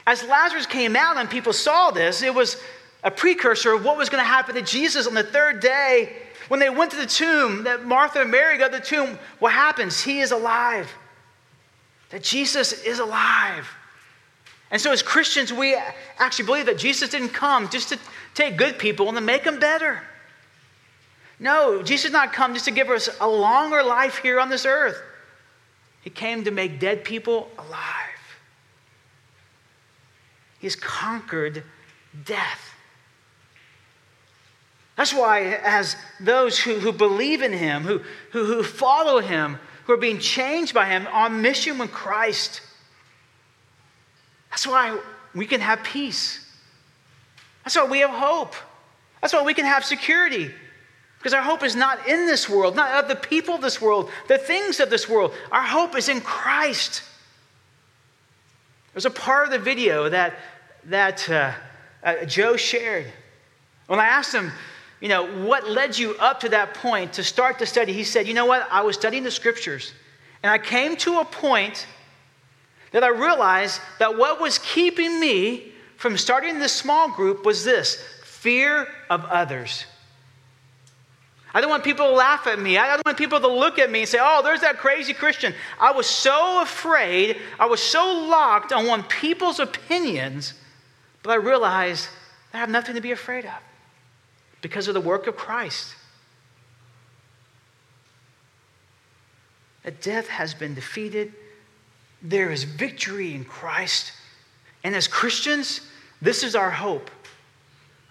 As 0.07 0.23
Lazarus 0.23 0.67
came 0.67 0.97
out 0.97 1.17
and 1.17 1.29
people 1.29 1.53
saw 1.53 1.91
this, 1.91 2.23
it 2.23 2.35
was 2.35 2.57
a 3.03 3.11
precursor 3.11 3.73
of 3.73 3.85
what 3.85 3.97
was 3.97 4.09
going 4.09 4.23
to 4.23 4.29
happen 4.29 4.55
to 4.55 4.63
Jesus 4.63 5.07
on 5.07 5.15
the 5.15 5.23
third 5.23 5.61
day. 5.61 6.17
When 6.49 6.61
they 6.61 6.71
went 6.71 6.91
to 6.93 6.97
the 6.97 7.07
tomb, 7.07 7.65
that 7.65 7.85
Martha 7.85 8.21
and 8.21 8.31
Mary 8.31 8.59
go 8.59 8.69
to 8.69 8.79
the 8.79 8.85
tomb, 8.85 9.19
what 9.39 9.53
happens? 9.53 10.01
He 10.01 10.21
is 10.21 10.31
alive. 10.31 10.93
That 12.11 12.23
Jesus 12.23 12.85
is 12.85 12.99
alive. 12.99 13.69
And 14.71 14.81
so, 14.81 14.93
as 14.93 15.03
Christians, 15.03 15.53
we 15.53 15.79
actually 16.19 16.47
believe 16.47 16.67
that 16.67 16.79
Jesus 16.79 17.11
didn't 17.11 17.31
come 17.31 17.69
just 17.69 17.91
to 17.91 17.99
take 18.35 18.57
good 18.57 18.79
people 18.79 19.09
and 19.09 19.17
to 19.17 19.21
make 19.23 19.45
them 19.45 19.59
better. 19.59 20.03
No, 21.39 21.83
Jesus 21.83 22.05
did 22.05 22.13
not 22.13 22.33
come 22.33 22.55
just 22.55 22.65
to 22.67 22.71
give 22.71 22.89
us 22.91 23.09
a 23.21 23.29
longer 23.29 23.83
life 23.83 24.19
here 24.19 24.41
on 24.41 24.49
this 24.49 24.65
earth. 24.65 25.01
He 26.01 26.11
came 26.11 26.45
to 26.45 26.51
make 26.51 26.81
dead 26.81 27.05
people 27.05 27.51
alive. 27.59 28.15
He's 30.61 30.77
conquered 30.77 31.63
death. 32.25 32.75
That's 34.97 35.13
why, 35.13 35.59
as 35.63 35.97
those 36.21 36.59
who, 36.59 36.79
who 36.79 36.93
believe 36.93 37.43
in 37.43 37.53
him, 37.53 37.83
who, 37.83 38.01
who, 38.31 38.45
who 38.45 38.63
follow 38.63 39.21
him, 39.21 39.59
who 39.85 39.93
are 39.93 39.99
being 39.99 40.21
changed 40.21 40.73
by 40.73 40.87
him 40.87 41.07
on 41.09 41.43
mission 41.43 41.79
with 41.79 41.91
Christ, 41.91 42.61
that's 44.55 44.69
why 44.69 44.97
we 45.35 45.47
can 45.47 45.61
have 45.61 45.83
peace. 45.83 46.39
That's 47.65 47.75
why 47.75 47.87
we 47.87 47.99
have 47.99 48.11
hope. 48.11 48.55
That's 49.21 49.33
why 49.33 49.43
we 49.43 49.53
can 49.53 49.65
have 49.65 49.85
security. 49.85 50.49
Because 51.19 51.35
our 51.35 51.43
hope 51.43 51.65
is 51.65 51.75
not 51.75 52.07
in 52.07 52.27
this 52.27 52.49
world, 52.49 52.77
not 52.77 53.03
of 53.03 53.09
the 53.09 53.17
people 53.17 53.57
of 53.57 53.63
this 53.63 53.81
world, 53.81 54.11
the 54.29 54.39
things 54.39 54.79
of 54.79 54.91
this 54.91 55.09
world. 55.09 55.35
Our 55.51 55.63
hope 55.63 55.99
is 55.99 56.09
in 56.09 56.21
Christ. 56.21 57.03
There's 58.93 59.07
a 59.07 59.11
part 59.11 59.47
of 59.47 59.51
the 59.51 59.59
video 59.59 60.09
that 60.09 60.37
that 60.85 61.29
uh, 61.29 61.51
uh, 62.05 62.25
Joe 62.25 62.57
shared. 62.57 63.07
When 63.89 63.99
I 63.99 64.07
asked 64.07 64.33
him, 64.33 64.53
you 65.01 65.09
know, 65.09 65.27
what 65.45 65.69
led 65.69 65.99
you 65.99 66.15
up 66.21 66.39
to 66.41 66.49
that 66.51 66.75
point 66.75 67.15
to 67.15 67.25
start 67.25 67.59
the 67.59 67.67
study, 67.67 67.93
he 67.93 68.05
said, 68.05 68.29
you 68.29 68.35
know 68.35 68.47
what? 68.47 68.69
I 68.71 68.83
was 68.83 68.95
studying 68.95 69.25
the 69.25 69.33
scriptures, 69.33 69.93
and 70.45 70.53
I 70.53 70.59
came 70.59 70.95
to 70.99 71.19
a 71.19 71.25
point 71.25 71.89
that 72.95 73.05
I 73.05 73.09
realized 73.09 73.83
that 73.99 74.17
what 74.17 74.41
was 74.41 74.59
keeping 74.59 75.21
me 75.21 75.73
from 75.99 76.17
starting 76.17 76.59
this 76.59 76.73
small 76.73 77.11
group 77.11 77.45
was 77.45 77.65
this 77.65 78.03
fear 78.23 78.89
of 79.11 79.25
others. 79.27 79.85
I 81.53 81.61
don't 81.61 81.71
want 81.71 81.85
people 81.85 82.07
to 82.07 82.13
laugh 82.13 82.47
at 82.47 82.59
me. 82.59 82.79
I 82.79 82.95
don't 82.95 83.07
want 83.07 83.19
people 83.19 83.41
to 83.41 83.49
look 83.49 83.79
at 83.79 83.91
me 83.91 84.01
and 84.01 84.09
say, 84.09 84.19
oh, 84.21 84.43
there's 84.43 84.63
that 84.63 84.79
crazy 84.79 85.13
Christian. 85.13 85.55
I 85.79 85.93
was 85.93 86.07
so 86.07 86.63
afraid, 86.63 87.37
I 87.61 87.67
was 87.67 87.81
so 87.81 88.27
locked 88.29 88.73
on 88.73 88.87
what 88.87 89.09
people's 89.09 89.61
opinions 89.61 90.55
but 91.25 91.31
I 91.31 91.37
realize 91.37 92.09
I 92.53 92.59
have 92.59 92.69
nothing 92.69 92.95
to 92.95 93.01
be 93.01 93.11
afraid 93.11 93.47
of 93.47 93.59
because 94.61 94.87
of 94.87 94.95
the 94.95 95.01
work 95.01 95.27
of 95.27 95.37
Christ. 95.37 95.97
That 99.83 100.01
death 100.03 100.29
has 100.29 100.55
been 100.55 100.75
defeated. 100.75 101.33
There 102.25 102.51
is 102.51 102.65
victory 102.65 103.35
in 103.35 103.45
Christ. 103.45 104.13
And 104.83 104.97
as 104.97 105.07
Christians, 105.07 105.81
this 106.21 106.43
is 106.43 106.57
our 106.57 106.71
hope. 106.71 107.09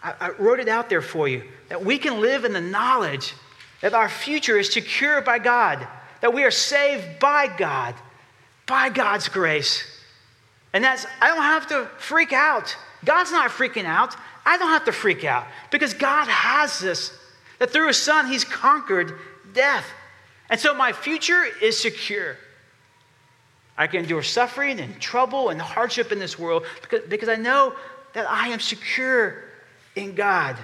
I, 0.02 0.14
I 0.22 0.30
wrote 0.32 0.62
it 0.62 0.70
out 0.70 0.90
there 0.90 1.02
for 1.02 1.28
you 1.28 1.44
that 1.68 1.84
we 1.84 1.98
can 1.98 2.22
live 2.22 2.46
in 2.46 2.54
the 2.54 2.62
knowledge 2.62 3.34
that 3.82 3.94
our 3.94 4.08
future 4.08 4.58
is 4.58 4.72
secured 4.72 5.26
by 5.26 5.40
God, 5.40 5.86
that 6.22 6.34
we 6.34 6.46
are 6.46 6.52
saved 6.52 7.20
by 7.20 7.48
God, 7.58 7.96
by 8.66 8.88
God's 8.88 9.28
grace. 9.28 9.84
And 10.72 10.84
that's, 10.84 11.06
I 11.22 11.28
don't 11.28 11.44
have 11.44 11.68
to 11.68 11.90
freak 11.98 12.32
out 12.32 12.78
God's 13.06 13.32
not 13.32 13.52
freaking 13.52 13.86
out. 13.86 14.16
I 14.46 14.58
don't 14.58 14.70
have 14.70 14.86
to 14.86 14.92
freak 14.92 15.24
out 15.24 15.48
because 15.72 15.94
God 15.94 16.28
has 16.28 16.80
this. 16.80 17.14
That 17.60 17.70
through 17.70 17.88
his 17.88 17.98
son, 17.98 18.28
he's 18.28 18.44
conquered 18.44 19.14
death. 19.54 19.86
And 20.50 20.60
so 20.60 20.74
my 20.74 20.92
future 20.92 21.44
is 21.62 21.80
secure. 21.80 22.38
I 23.78 23.88
can 23.88 24.02
endure 24.02 24.24
suffering 24.24 24.80
and 24.80 25.00
trouble 25.00 25.50
and 25.50 25.60
hardship 25.60 26.12
in 26.12 26.20
this 26.20 26.38
world 26.38 26.66
because, 26.82 27.02
because 27.10 27.30
I 27.30 27.36
know 27.36 27.76
that 28.14 28.30
I 28.30 28.50
am 28.50 28.60
secure 28.60 29.44
in 29.96 30.16
God. 30.16 30.58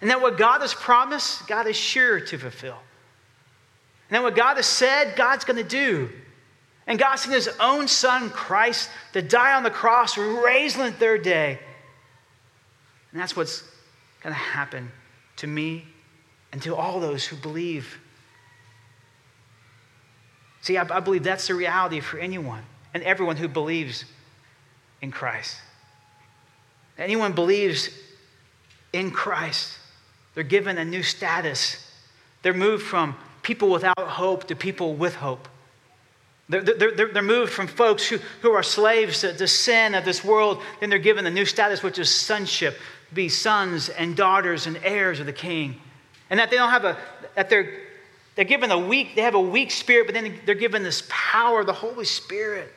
And 0.00 0.10
that 0.10 0.20
what 0.20 0.36
God 0.38 0.62
has 0.62 0.74
promised, 0.74 1.46
God 1.46 1.66
is 1.66 1.76
sure 1.76 2.20
to 2.20 2.38
fulfill. 2.38 2.78
And 4.08 4.16
that 4.16 4.22
what 4.22 4.34
God 4.34 4.56
has 4.56 4.66
said, 4.66 5.14
God's 5.14 5.44
going 5.44 5.58
to 5.58 5.68
do. 5.68 6.10
And 6.86 6.98
God 6.98 7.16
sent 7.16 7.34
his 7.34 7.48
own 7.60 7.86
son, 7.86 8.30
Christ, 8.30 8.90
to 9.12 9.22
die 9.22 9.54
on 9.54 9.62
the 9.62 9.70
cross, 9.70 10.18
raised 10.18 10.78
on 10.78 10.86
the 10.86 10.92
third 10.92 11.22
day. 11.22 11.58
And 13.12 13.20
that's 13.20 13.36
what's 13.36 13.62
going 14.22 14.34
to 14.34 14.40
happen 14.40 14.90
to 15.36 15.46
me 15.46 15.84
and 16.50 16.60
to 16.62 16.74
all 16.74 16.98
those 16.98 17.24
who 17.24 17.36
believe. 17.36 17.98
See, 20.62 20.78
I, 20.78 20.86
I 20.96 21.00
believe 21.00 21.24
that's 21.24 21.48
the 21.48 21.54
reality 21.54 22.00
for 22.00 22.18
anyone 22.18 22.62
and 22.94 23.02
everyone 23.02 23.36
who 23.36 23.48
believes 23.48 24.04
in 25.02 25.10
Christ. 25.10 25.56
Anyone 26.96 27.32
believes 27.32 27.90
in 28.92 29.10
Christ, 29.10 29.78
they're 30.34 30.44
given 30.44 30.78
a 30.78 30.84
new 30.84 31.02
status. 31.02 31.90
They're 32.42 32.54
moved 32.54 32.84
from 32.84 33.16
people 33.42 33.70
without 33.70 33.98
hope 33.98 34.48
to 34.48 34.56
people 34.56 34.94
with 34.94 35.14
hope. 35.14 35.48
They're, 36.48 36.62
they're, 36.62 37.08
they're, 37.12 37.22
moved 37.22 37.52
from 37.52 37.66
folks 37.66 38.06
who, 38.06 38.18
who 38.42 38.52
are 38.52 38.62
slaves 38.62 39.20
to 39.20 39.48
sin 39.48 39.94
of 39.94 40.04
this 40.04 40.22
world, 40.22 40.60
then 40.80 40.90
they're 40.90 40.98
given 40.98 41.24
a 41.24 41.30
new 41.30 41.46
status, 41.46 41.82
which 41.82 41.98
is 41.98 42.10
sonship, 42.10 42.76
be 43.14 43.28
sons 43.28 43.88
and 43.88 44.16
daughters 44.16 44.66
and 44.66 44.78
heirs 44.82 45.18
of 45.18 45.26
the 45.26 45.32
king. 45.32 45.76
And 46.28 46.38
that 46.38 46.50
they 46.50 46.56
don't 46.56 46.70
have 46.70 46.84
a, 46.84 46.98
that 47.36 47.48
they're, 47.48 47.72
they're 48.34 48.44
given 48.44 48.70
a 48.70 48.78
weak, 48.78 49.14
they 49.14 49.22
have 49.22 49.34
a 49.34 49.40
weak 49.40 49.70
spirit, 49.70 50.06
but 50.06 50.14
then 50.14 50.38
they're 50.46 50.54
given 50.54 50.82
this 50.82 51.04
power 51.08 51.60
of 51.60 51.66
the 51.66 51.72
Holy 51.72 52.04
Spirit. 52.04 52.72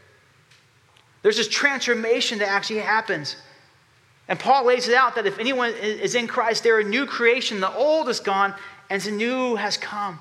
There's 1.22 1.38
this 1.38 1.48
transformation 1.48 2.40
that 2.40 2.50
actually 2.50 2.80
happens. 2.80 3.36
And 4.28 4.40
Paul 4.40 4.66
lays 4.66 4.88
it 4.88 4.96
out 4.96 5.16
that 5.16 5.26
if 5.26 5.40
anyone 5.40 5.72
is 5.72 6.16
in 6.16 6.28
Christ, 6.28 6.64
they're 6.64 6.80
a 6.80 6.84
new 6.84 7.06
creation. 7.06 7.60
The 7.60 7.74
old 7.74 8.10
is 8.10 8.20
gone, 8.20 8.54
and 8.90 9.02
the 9.02 9.12
new 9.12 9.56
has 9.56 9.78
come. 9.78 10.20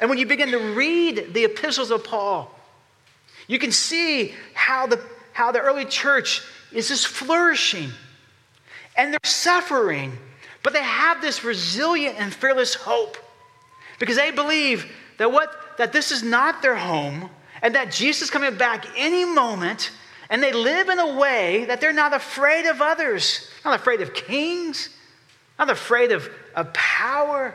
And 0.00 0.10
when 0.10 0.18
you 0.18 0.26
begin 0.26 0.50
to 0.50 0.58
read 0.58 1.32
the 1.32 1.44
epistles 1.44 1.90
of 1.90 2.04
Paul, 2.04 2.52
you 3.46 3.58
can 3.58 3.72
see 3.72 4.34
how 4.54 4.86
the, 4.86 5.00
how 5.32 5.52
the 5.52 5.60
early 5.60 5.84
church 5.84 6.42
is 6.72 6.88
just 6.88 7.06
flourishing 7.06 7.90
and 8.96 9.12
they're 9.12 9.20
suffering, 9.24 10.18
but 10.62 10.72
they 10.72 10.82
have 10.82 11.20
this 11.20 11.44
resilient 11.44 12.16
and 12.18 12.32
fearless 12.32 12.74
hope 12.74 13.16
because 13.98 14.16
they 14.16 14.30
believe 14.30 14.90
that, 15.18 15.30
what, 15.30 15.78
that 15.78 15.92
this 15.92 16.12
is 16.12 16.22
not 16.22 16.62
their 16.62 16.76
home 16.76 17.30
and 17.62 17.74
that 17.74 17.90
Jesus 17.90 18.22
is 18.22 18.30
coming 18.30 18.56
back 18.56 18.86
any 18.96 19.24
moment. 19.24 19.90
And 20.28 20.42
they 20.42 20.52
live 20.52 20.88
in 20.88 20.98
a 20.98 21.16
way 21.16 21.64
that 21.66 21.80
they're 21.80 21.92
not 21.92 22.12
afraid 22.12 22.66
of 22.66 22.82
others, 22.82 23.48
not 23.64 23.78
afraid 23.78 24.00
of 24.00 24.12
kings, 24.12 24.90
not 25.58 25.70
afraid 25.70 26.12
of, 26.12 26.28
of 26.54 26.72
power, 26.74 27.54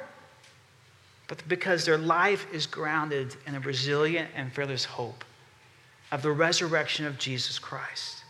but 1.27 1.43
because 1.47 1.85
their 1.85 1.97
life 1.97 2.45
is 2.53 2.65
grounded 2.65 3.35
in 3.45 3.55
a 3.55 3.59
resilient 3.59 4.29
and 4.35 4.51
fearless 4.51 4.85
hope 4.85 5.23
of 6.11 6.21
the 6.21 6.31
resurrection 6.31 7.05
of 7.05 7.17
Jesus 7.17 7.59
Christ. 7.59 8.23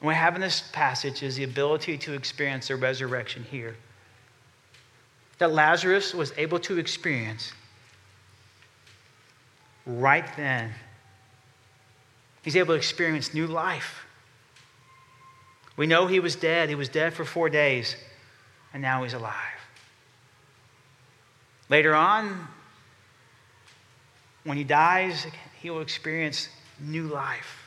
And 0.00 0.06
what 0.06 0.12
we 0.12 0.14
have 0.16 0.34
in 0.34 0.40
this 0.40 0.62
passage 0.72 1.22
is 1.22 1.36
the 1.36 1.44
ability 1.44 1.98
to 1.98 2.14
experience 2.14 2.68
the 2.68 2.76
resurrection 2.76 3.44
here. 3.50 3.76
That 5.38 5.52
Lazarus 5.52 6.14
was 6.14 6.32
able 6.36 6.58
to 6.60 6.78
experience 6.78 7.52
right 9.86 10.26
then. 10.36 10.72
He's 12.42 12.56
able 12.56 12.74
to 12.74 12.78
experience 12.78 13.34
new 13.34 13.46
life. 13.46 14.04
We 15.76 15.86
know 15.86 16.06
he 16.06 16.20
was 16.20 16.34
dead. 16.34 16.68
He 16.68 16.74
was 16.74 16.88
dead 16.88 17.14
for 17.14 17.24
four 17.24 17.48
days, 17.48 17.96
and 18.72 18.82
now 18.82 19.04
he's 19.04 19.14
alive. 19.14 19.34
Later 21.68 21.94
on, 21.94 22.48
when 24.44 24.56
he 24.56 24.64
dies, 24.64 25.26
he 25.60 25.70
will 25.70 25.82
experience 25.82 26.48
new 26.80 27.06
life. 27.06 27.62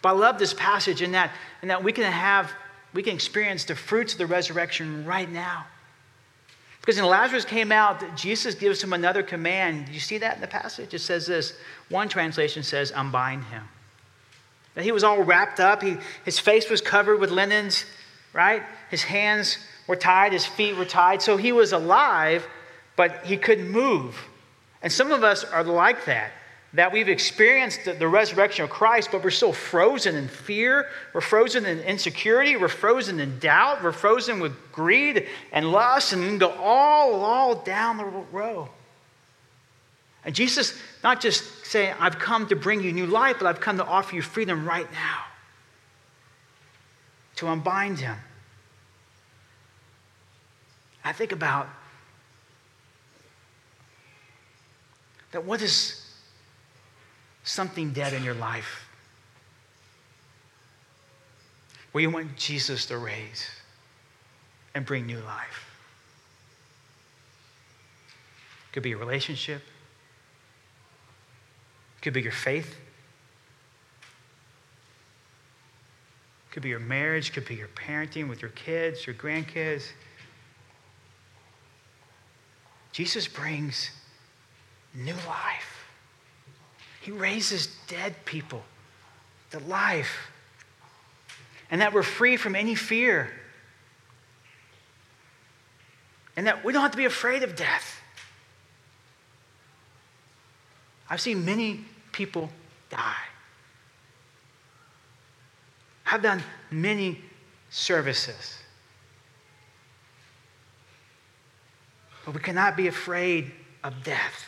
But 0.00 0.10
I 0.10 0.12
love 0.12 0.38
this 0.38 0.54
passage 0.54 1.02
in 1.02 1.12
that, 1.12 1.32
in 1.62 1.68
that 1.68 1.82
we 1.82 1.92
can 1.92 2.10
have, 2.10 2.52
we 2.94 3.02
can 3.02 3.14
experience 3.14 3.64
the 3.64 3.74
fruits 3.74 4.12
of 4.12 4.18
the 4.18 4.26
resurrection 4.26 5.04
right 5.04 5.30
now. 5.30 5.66
Because 6.80 6.96
when 6.96 7.06
Lazarus 7.06 7.44
came 7.44 7.70
out, 7.70 8.16
Jesus 8.16 8.54
gives 8.54 8.82
him 8.82 8.92
another 8.92 9.22
command. 9.22 9.86
Do 9.86 9.92
you 9.92 10.00
see 10.00 10.18
that 10.18 10.36
in 10.36 10.40
the 10.40 10.46
passage? 10.46 10.94
It 10.94 11.00
says 11.00 11.26
this. 11.26 11.54
One 11.90 12.08
translation 12.08 12.62
says, 12.62 12.92
unbind 12.92 13.44
him. 13.44 13.64
That 14.74 14.84
he 14.84 14.92
was 14.92 15.04
all 15.04 15.22
wrapped 15.22 15.60
up. 15.60 15.82
He, 15.82 15.96
his 16.24 16.38
face 16.38 16.70
was 16.70 16.80
covered 16.80 17.20
with 17.20 17.30
linens, 17.30 17.84
right? 18.32 18.62
His 18.90 19.02
hands 19.02 19.58
were 19.86 19.96
tied, 19.96 20.32
his 20.32 20.46
feet 20.46 20.76
were 20.76 20.84
tied. 20.84 21.20
So 21.20 21.36
he 21.36 21.52
was 21.52 21.72
alive, 21.72 22.46
but 22.96 23.24
he 23.24 23.36
couldn't 23.36 23.68
move. 23.68 24.16
And 24.82 24.92
some 24.92 25.10
of 25.10 25.24
us 25.24 25.44
are 25.44 25.64
like 25.64 26.04
that 26.04 26.32
that 26.74 26.92
we've 26.92 27.08
experienced 27.08 27.84
the, 27.84 28.08
resurrection 28.08 28.64
of 28.64 28.70
Christ, 28.70 29.08
but 29.10 29.24
we're 29.24 29.30
still 29.30 29.54
frozen 29.54 30.16
in 30.16 30.28
fear. 30.28 30.88
We're 31.14 31.22
frozen 31.22 31.64
in 31.64 31.80
insecurity. 31.80 32.56
We're 32.56 32.68
frozen 32.68 33.20
in 33.20 33.38
doubt. 33.38 33.82
We're 33.82 33.92
frozen 33.92 34.38
with 34.38 34.52
greed 34.70 35.26
and 35.50 35.72
lust, 35.72 36.12
and 36.12 36.20
we 36.20 36.28
can 36.28 36.38
go 36.38 36.50
all, 36.50 37.24
all 37.24 37.54
down 37.54 37.96
the 37.96 38.04
row. 38.04 38.68
And 40.24 40.34
Jesus, 40.34 40.78
not 41.02 41.22
just 41.22 41.64
saying, 41.64 41.94
I've 41.98 42.18
come 42.18 42.46
to 42.48 42.56
bring 42.56 42.82
you 42.82 42.92
new 42.92 43.06
life, 43.06 43.36
but 43.38 43.46
I've 43.46 43.60
come 43.60 43.78
to 43.78 43.84
offer 43.84 44.14
you 44.14 44.20
freedom 44.20 44.68
right 44.68 44.90
now, 44.92 45.24
to 47.36 47.48
unbind 47.48 47.98
him. 47.98 48.16
I 51.02 51.12
think 51.12 51.32
about 51.32 51.66
that 55.30 55.44
what 55.44 55.62
is 55.62 56.07
something 57.48 57.92
dead 57.92 58.12
in 58.12 58.22
your 58.22 58.34
life 58.34 58.86
where 61.92 62.02
you 62.02 62.10
want 62.10 62.36
Jesus 62.36 62.86
to 62.86 62.98
raise 62.98 63.48
and 64.74 64.84
bring 64.84 65.06
new 65.06 65.18
life. 65.20 65.64
Could 68.72 68.82
be 68.82 68.92
a 68.92 68.96
relationship. 68.98 69.62
Could 72.02 72.12
be 72.12 72.20
your 72.20 72.32
faith. 72.32 72.76
Could 76.50 76.62
be 76.62 76.68
your 76.68 76.80
marriage, 76.80 77.32
could 77.32 77.46
be 77.46 77.54
your 77.54 77.68
parenting 77.68 78.28
with 78.28 78.42
your 78.42 78.50
kids, 78.50 79.06
your 79.06 79.14
grandkids. 79.14 79.84
Jesus 82.92 83.26
brings 83.26 83.90
new 84.94 85.14
life. 85.26 85.77
He 87.08 87.12
raises 87.12 87.68
dead 87.86 88.26
people 88.26 88.62
to 89.50 89.58
life. 89.60 90.30
And 91.70 91.80
that 91.80 91.94
we're 91.94 92.02
free 92.02 92.36
from 92.36 92.54
any 92.54 92.74
fear. 92.74 93.30
And 96.36 96.46
that 96.46 96.62
we 96.62 96.74
don't 96.74 96.82
have 96.82 96.90
to 96.90 96.98
be 96.98 97.06
afraid 97.06 97.42
of 97.42 97.56
death. 97.56 97.98
I've 101.08 101.22
seen 101.22 101.46
many 101.46 101.86
people 102.12 102.50
die. 102.90 103.24
I've 106.12 106.20
done 106.20 106.42
many 106.70 107.22
services. 107.70 108.58
But 112.26 112.34
we 112.34 112.40
cannot 112.40 112.76
be 112.76 112.86
afraid 112.86 113.50
of 113.82 114.04
death. 114.04 114.44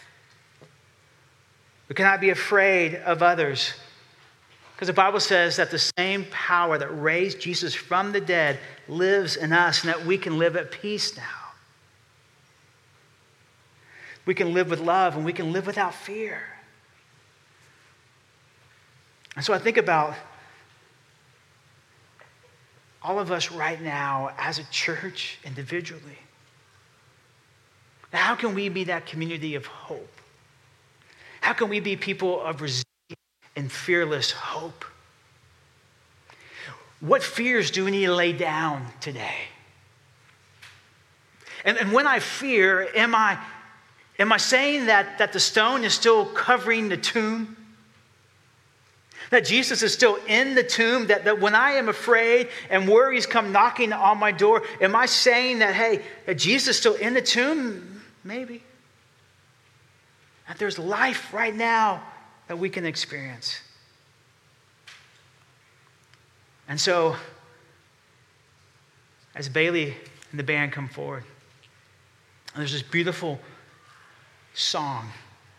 We 1.91 1.95
cannot 1.97 2.21
be 2.21 2.31
afraid 2.31 2.95
of 2.95 3.21
others. 3.21 3.75
Because 4.75 4.87
the 4.87 4.95
Bible 4.95 5.19
says 5.19 5.57
that 5.57 5.73
the 5.73 5.91
same 5.99 6.25
power 6.31 6.79
that 6.79 6.87
raised 6.87 7.41
Jesus 7.41 7.75
from 7.75 8.13
the 8.13 8.21
dead 8.21 8.61
lives 8.87 9.37
in 9.37 9.53
us 9.53 9.83
and 9.83 9.93
that 9.93 10.07
we 10.07 10.17
can 10.17 10.39
live 10.39 10.55
at 10.55 10.71
peace 10.71 11.17
now. 11.17 11.23
We 14.25 14.35
can 14.35 14.55
live 14.55 14.71
with 14.71 14.79
love 14.79 15.17
and 15.17 15.25
we 15.25 15.33
can 15.33 15.53
live 15.53 15.67
without 15.67 15.93
fear. 15.93 16.41
And 19.35 19.45
so 19.45 19.53
I 19.53 19.59
think 19.59 19.77
about 19.77 20.15
all 23.03 23.19
of 23.19 23.33
us 23.33 23.51
right 23.51 23.83
now 23.83 24.31
as 24.39 24.61
a 24.61 24.65
church 24.71 25.41
individually. 25.43 26.19
How 28.13 28.37
can 28.37 28.55
we 28.55 28.69
be 28.69 28.85
that 28.85 29.07
community 29.07 29.57
of 29.57 29.67
hope? 29.67 30.20
How 31.41 31.53
can 31.53 31.69
we 31.69 31.81
be 31.81 31.97
people 31.97 32.41
of 32.41 32.61
resilient 32.61 32.85
and 33.57 33.71
fearless 33.71 34.31
hope? 34.31 34.85
What 37.01 37.23
fears 37.23 37.71
do 37.71 37.85
we 37.85 37.91
need 37.91 38.07
to 38.07 38.15
lay 38.15 38.33
down 38.33 38.87
today? 39.01 39.37
And, 41.65 41.79
and 41.79 41.93
when 41.93 42.07
I 42.07 42.19
fear, 42.19 42.89
am 42.95 43.15
I, 43.15 43.39
am 44.19 44.33
I 44.33 44.37
saying 44.37 44.87
that, 44.87 45.19
that 45.19 45.33
the 45.33 45.41
stone 45.41 45.85
is 45.85 45.95
still 45.95 46.27
covering 46.27 46.89
the 46.89 46.97
tomb? 46.97 47.57
That 49.31 49.45
Jesus 49.45 49.83
is 49.83 49.93
still 49.93 50.19
in 50.27 50.55
the 50.55 50.63
tomb? 50.63 51.07
That, 51.07 51.25
that 51.25 51.41
when 51.41 51.55
I 51.55 51.73
am 51.73 51.89
afraid 51.89 52.49
and 52.69 52.89
worries 52.89 53.27
come 53.27 53.53
knocking 53.53 53.93
on 53.93 54.19
my 54.19 54.33
door, 54.33 54.63
am 54.81 54.97
I 54.97 55.07
saying 55.07 55.61
that, 55.61 55.75
hey, 55.75 56.03
that 56.27 56.35
Jesus 56.35 56.69
is 56.69 56.77
still 56.79 56.95
in 56.95 57.15
the 57.15 57.23
tomb? 57.23 58.03
Maybe. 58.25 58.63
That 60.49 60.59
there's 60.59 60.79
life 60.79 61.33
right 61.33 61.55
now 61.55 62.03
that 62.49 62.59
we 62.59 62.69
can 62.69 62.85
experience. 62.85 63.61
And 66.69 66.81
so, 66.81 67.17
as 69.35 69.49
Bailey 69.49 69.95
and 70.31 70.39
the 70.39 70.45
band 70.45 70.73
come 70.73 70.89
forward, 70.89 71.25
there's 72.57 72.73
this 72.73 72.83
beautiful 72.83 73.41
song, 74.55 75.09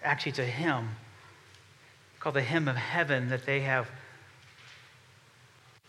actually, 0.03 0.31
it's 0.31 0.39
a 0.39 0.45
hymn 0.45 0.89
called 2.19 2.35
the 2.35 2.41
Hymn 2.41 2.67
of 2.67 2.75
Heaven 2.75 3.29
that 3.29 3.45
they 3.45 3.61
have 3.61 3.89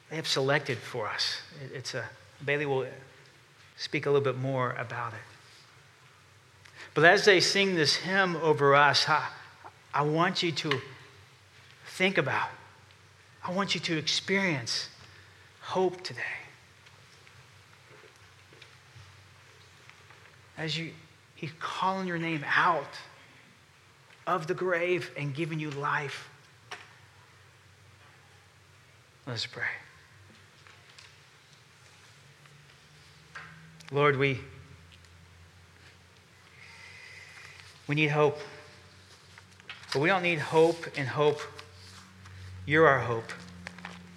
they 0.09 0.17
have 0.17 0.29
selected 0.29 0.77
for 0.79 1.09
us. 1.09 1.39
It's 1.73 1.95
a 1.95 2.05
Bailey 2.45 2.67
will 2.67 2.87
speak 3.77 4.07
a 4.07 4.11
little 4.11 4.25
bit 4.25 4.37
more 4.37 4.73
about 4.73 5.13
it. 5.15 5.32
But 6.95 7.05
as 7.05 7.25
they 7.25 7.41
sing 7.41 7.75
this 7.75 7.97
hymn 7.97 8.37
over 8.37 8.75
us, 8.75 9.09
I, 9.09 9.27
I 9.95 10.03
want 10.03 10.43
you 10.43 10.53
to 10.53 10.81
think 11.87 12.19
about, 12.19 12.49
I 13.45 13.53
want 13.53 13.75
you 13.75 13.81
to 13.81 13.97
experience 13.97 14.89
hope 15.61 16.03
today. 16.03 16.21
As 20.59 20.77
you, 20.77 20.91
He's 21.35 21.51
calling 21.59 22.07
your 22.07 22.19
name 22.19 22.45
out 22.47 22.95
of 24.27 24.47
the 24.47 24.55
grave 24.55 25.11
and 25.17 25.35
giving 25.35 25.59
you 25.59 25.71
life. 25.71 26.29
Let's 29.27 29.47
pray. 29.47 29.65
Lord, 33.91 34.17
we. 34.17 34.39
We 37.93 37.97
need 37.97 38.09
hope. 38.09 38.39
But 39.93 40.01
we 40.01 40.09
don't 40.09 40.23
need 40.23 40.39
hope 40.39 40.87
and 40.97 41.07
hope. 41.07 41.43
You're 42.65 42.89
our 42.89 43.01
hope, 43.01 43.31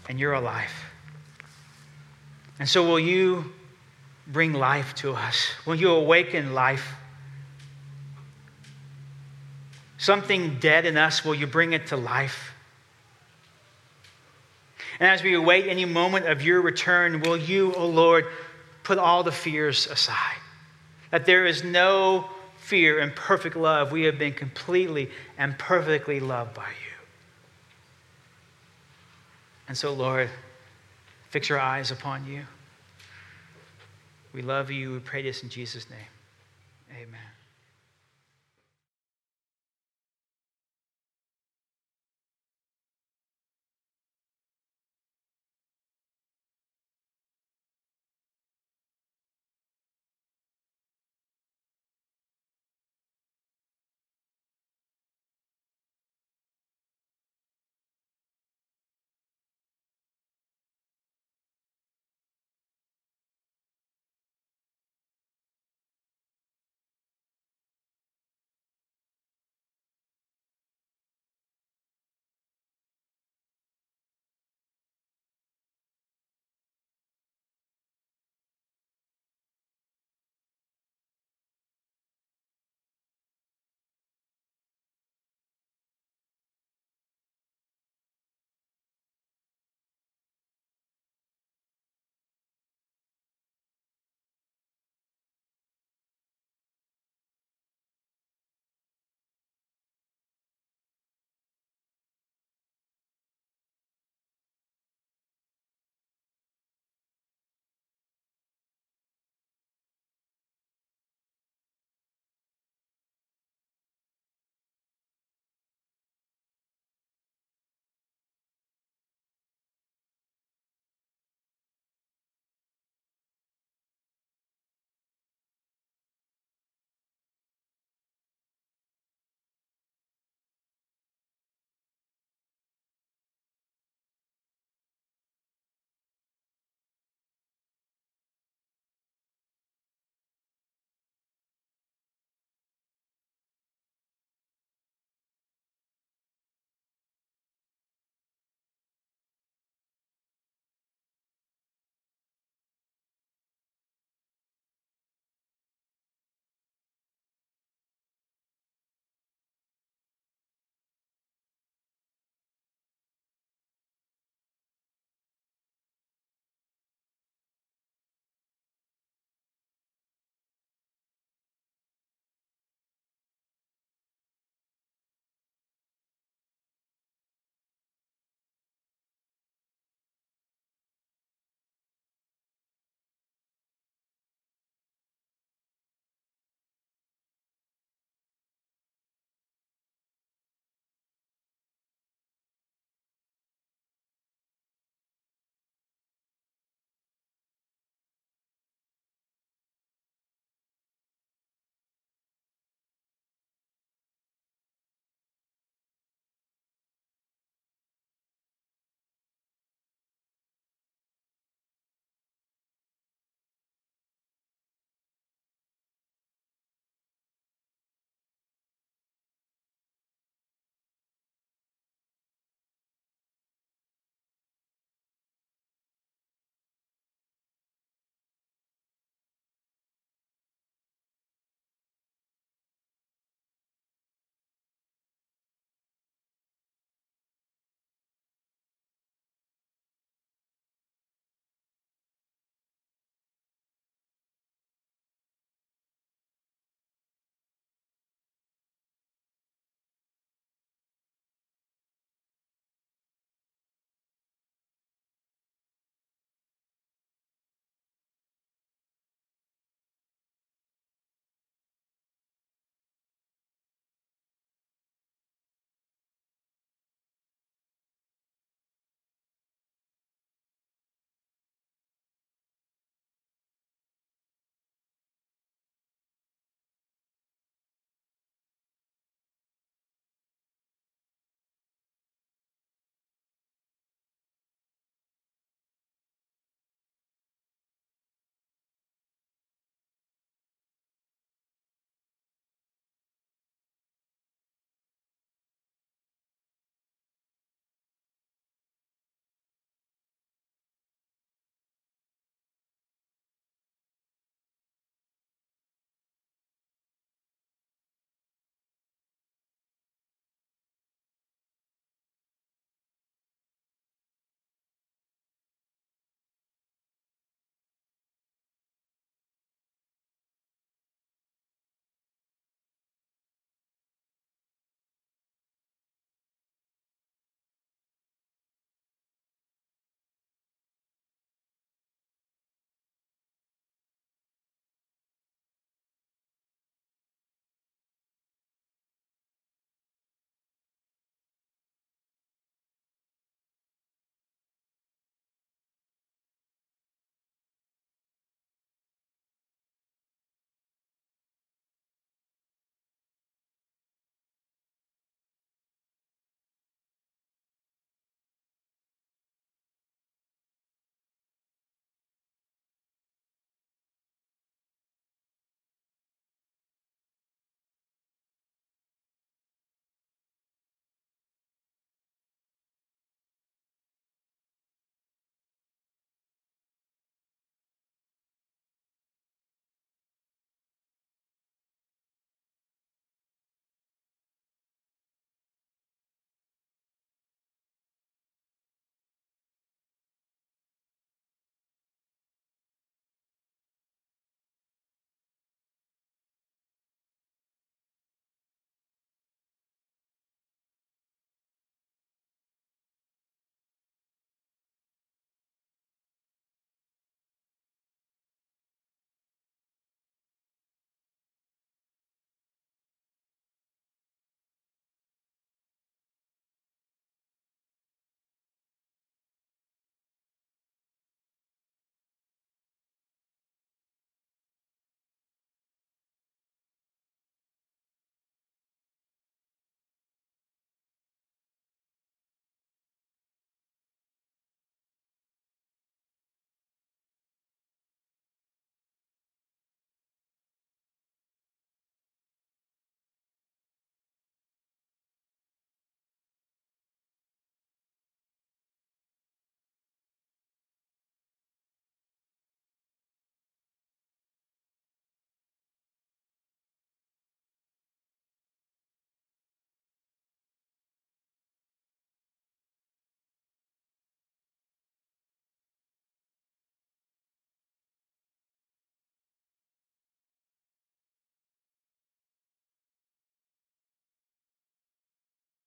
and 0.07 0.17
you're 0.17 0.31
alive. 0.31 0.71
And 2.57 2.69
so, 2.69 2.87
will 2.87 3.01
you 3.01 3.51
bring 4.27 4.53
life 4.53 4.95
to 4.95 5.11
us? 5.11 5.49
Will 5.65 5.75
you 5.75 5.89
awaken 5.89 6.53
life? 6.53 6.95
Something 9.97 10.57
dead 10.61 10.85
in 10.85 10.95
us, 10.95 11.25
will 11.25 11.35
you 11.35 11.45
bring 11.45 11.73
it 11.73 11.87
to 11.87 11.97
life? 11.97 12.53
And 15.01 15.09
as 15.09 15.21
we 15.21 15.33
await 15.33 15.67
any 15.67 15.83
moment 15.83 16.27
of 16.27 16.41
your 16.41 16.61
return, 16.61 17.19
will 17.19 17.35
you, 17.35 17.73
O 17.73 17.79
oh 17.79 17.87
Lord, 17.87 18.25
put 18.83 18.97
all 18.97 19.23
the 19.23 19.33
fears 19.33 19.85
aside? 19.87 20.37
That 21.11 21.25
there 21.25 21.45
is 21.45 21.65
no 21.65 22.29
fear, 22.65 22.99
and 22.99 23.15
perfect 23.15 23.55
love, 23.55 23.91
we 23.91 24.03
have 24.03 24.17
been 24.17 24.33
completely 24.33 25.11
and 25.37 25.57
perfectly 25.59 26.19
loved 26.19 26.55
by 26.55 26.67
you. 26.67 26.95
And 29.67 29.77
so, 29.77 29.93
Lord, 29.93 30.29
fix 31.29 31.51
our 31.51 31.59
eyes 31.59 31.91
upon 31.91 32.25
you. 32.25 32.41
We 34.33 34.41
love 34.41 34.71
you. 34.71 34.93
We 34.93 34.99
pray 34.99 35.21
this 35.21 35.43
in 35.43 35.49
Jesus' 35.49 35.89
name. 35.89 35.99
Amen. 36.91 37.34